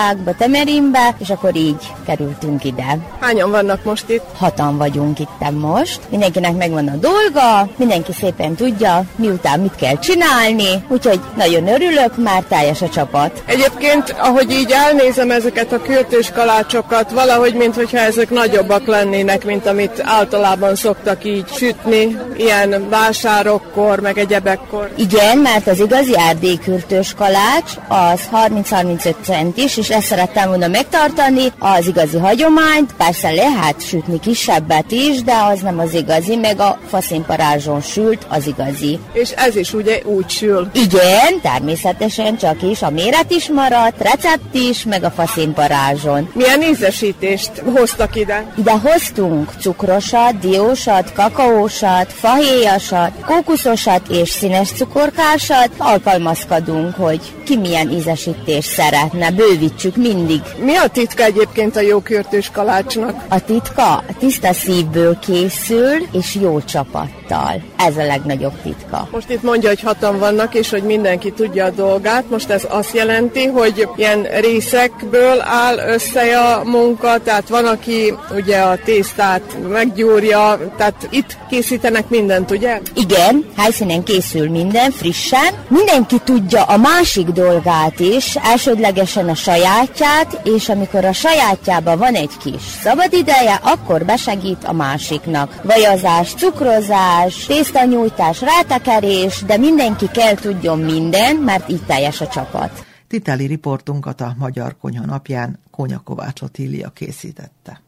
[0.00, 2.98] Vajdaságba, Temerinbe, és akkor így kerültünk ide.
[3.20, 4.24] Hányan vannak most itt?
[4.36, 6.00] Hatan vagyunk itt most.
[6.10, 12.42] Mindenkinek megvan a dolga, mindenki szépen tudja, miután mit kell csinálni, úgyhogy nagyon örülök, már
[12.48, 13.42] teljes a csapat.
[13.46, 20.02] Egyébként, ahogy így elnézem ezeket a kürtős kalácsokat, valahogy, mintha ezek nagyobbak lennének, mint amit
[20.04, 24.90] általában szoktak így sütni, ilyen vásárokkor, meg egyebekkor.
[24.96, 31.86] Igen, mert az igazi erdélykürtős kalács az 30-35 centis, és ezt szerettem volna megtartani, az
[31.86, 37.80] igazi hagyományt, persze lehet sütni kisebbet is, de az nem az igazi, meg a faszínparázson
[37.80, 38.98] sült az igazi.
[39.12, 40.70] És ez is ugye úgy sül.
[40.72, 46.30] Igen, természetesen csak is a méret is maradt, recept is, meg a faszínparázson.
[46.32, 48.52] Milyen ízesítést hoztak ide?
[48.56, 55.70] Ide hoztunk cukrosat, diósat, kakaósat, fahéjasat, kókuszosat és színes cukorkásat.
[55.76, 59.30] Alkalmazkodunk, hogy ki milyen ízesítést szeretne,
[59.70, 60.40] bővítsük mindig.
[60.64, 63.24] Mi a titka egyébként a jó kürtős kalácsnak?
[63.28, 67.62] A titka tiszta szívből készül, és jó csapattal.
[67.76, 69.08] Ez a legnagyobb titka.
[69.12, 72.30] Most itt mondja, hogy hatan vannak, és hogy mindenki tudja a dolgát.
[72.30, 78.58] Most ez azt jelenti, hogy ilyen részekből áll össze a munka, tehát van, aki ugye
[78.58, 82.80] a tésztát meggyúrja, tehát itt készítenek mindent, ugye?
[82.94, 85.54] Igen, helyszínen készül minden frissen.
[85.68, 92.36] Mindenki tudja a másik dolgát is, elsődlegesen a sajátját, és amikor a sajátjában van egy
[92.36, 95.60] kis szabadideje, akkor besegít a másiknak.
[95.62, 102.84] Vajazás, cukrozás, tésztanyújtás, rátekerés, de mindenki kell tudjon minden, mert így teljes a csapat.
[103.08, 106.02] Titeli riportunkat a Magyar Konyha napján Konya
[106.42, 107.80] Otília készítette.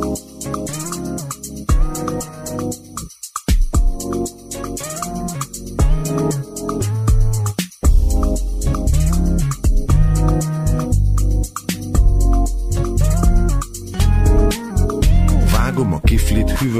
[0.00, 0.85] Vágom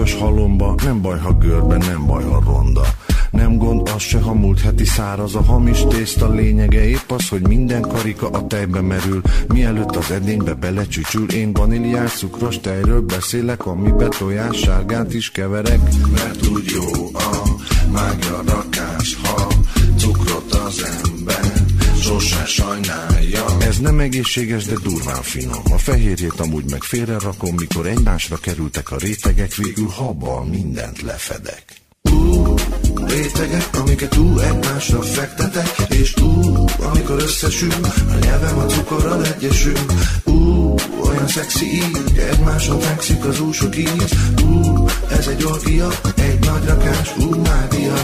[0.07, 2.85] hűvös halomba, nem baj, ha görbe, nem baj, ha ronda.
[3.31, 7.47] Nem gond az se, ha múlt heti száraz a hamis tészta lényege épp az, hogy
[7.49, 9.21] minden karika a tejbe merül.
[9.49, 15.81] Mielőtt az edénybe belecsücsül, én vaníliás cukros tejről beszélek, amibe tojás sárgát is keverek.
[16.13, 17.49] Mert úgy jó a
[17.93, 19.47] mágia rakás, ha
[19.97, 21.56] cukrot az ember
[22.07, 23.45] sose sajnálja.
[23.59, 25.63] Ez nem egészséges, de durván finom.
[25.73, 31.65] A fehérjét amúgy meg félre rakom Mikor egymásra kerültek a rétegek Végül habbal mindent lefedek.
[33.07, 37.73] Rétegek, amiket túl egymásra fektetek És ú, amikor összesül,
[38.11, 39.79] a nyelvem a cukorral egyesül.
[40.25, 44.13] Ú, olyan szexi így, egymáson fekszik az úsok íz
[44.45, 47.95] Ú, ez egy orgia, egy nagy rakás, ú, mágia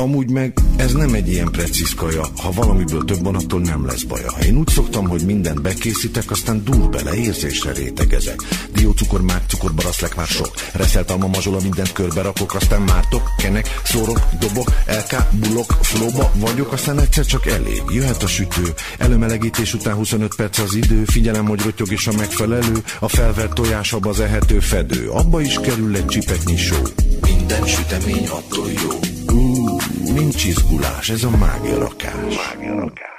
[0.00, 4.02] Amúgy meg ez nem egy ilyen precíz kaja, ha valamiből több van, attól nem lesz
[4.02, 4.32] baja.
[4.42, 8.42] Én úgy szoktam, hogy mindent bekészítek, aztán dur bele, érzésre rétegezek.
[8.72, 10.50] Diócukor, cukor, baraszlek már sok.
[10.72, 16.72] Reszelt alma, mazsola, mindent körbe rakok, aztán mártok, kenek, szórok, dobok, LK, bulok, flóba vagyok,
[16.72, 17.82] aztán egyszer csak elég.
[17.88, 22.82] Jöhet a sütő, előmelegítés után 25 perc az idő, figyelem, hogy rotyog is a megfelelő,
[23.00, 26.76] a felvert tojás abba az ehető fedő, abba is kerül egy csipetnyi só.
[27.20, 28.90] Minden sütemény attól jó.
[29.32, 29.59] Uh,
[30.04, 32.12] nincs izgulás, ez a mágia rakás.
[32.36, 33.10] Mágia rakás.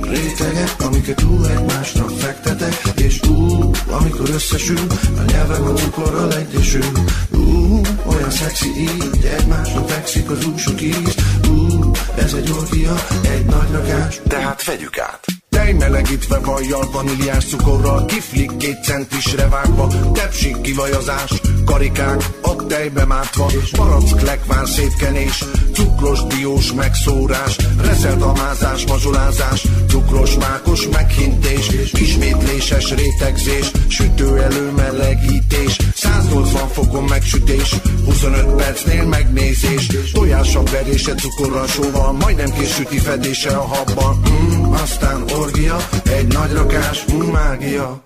[0.00, 4.86] Rétegek, amiket túl egymásra fektetek És ú, amikor összesül
[5.18, 6.84] A nyelvem a cukorral egyesül.
[7.30, 11.14] Ú, olyan szexi így Egymásra fekszik az úsok íz
[11.48, 15.33] Ú, ez egy orgia, egy nagy rakás Tehát vegyük át
[15.64, 21.30] Tej melegítve vajjal, vaníliás cukorral, kiflik két centisre vágva, tepsik kivajazás,
[21.64, 23.46] karikák a tejbe mátva,
[23.76, 34.42] barack lekvár szétkenés, cukros diós megszórás, reszelt amázás, mazsolázás, cukros mákos meghintés, ismétléses rétegzés, sütő
[34.42, 37.74] előmelegítés, 180 fokon megsütés,
[38.04, 45.24] 25 percnél megnézés, tojás a verése cukorral, sóval, majdnem késüti fedése a habban, mm, aztán
[45.54, 48.02] energia, egy nagy rakás, mágia.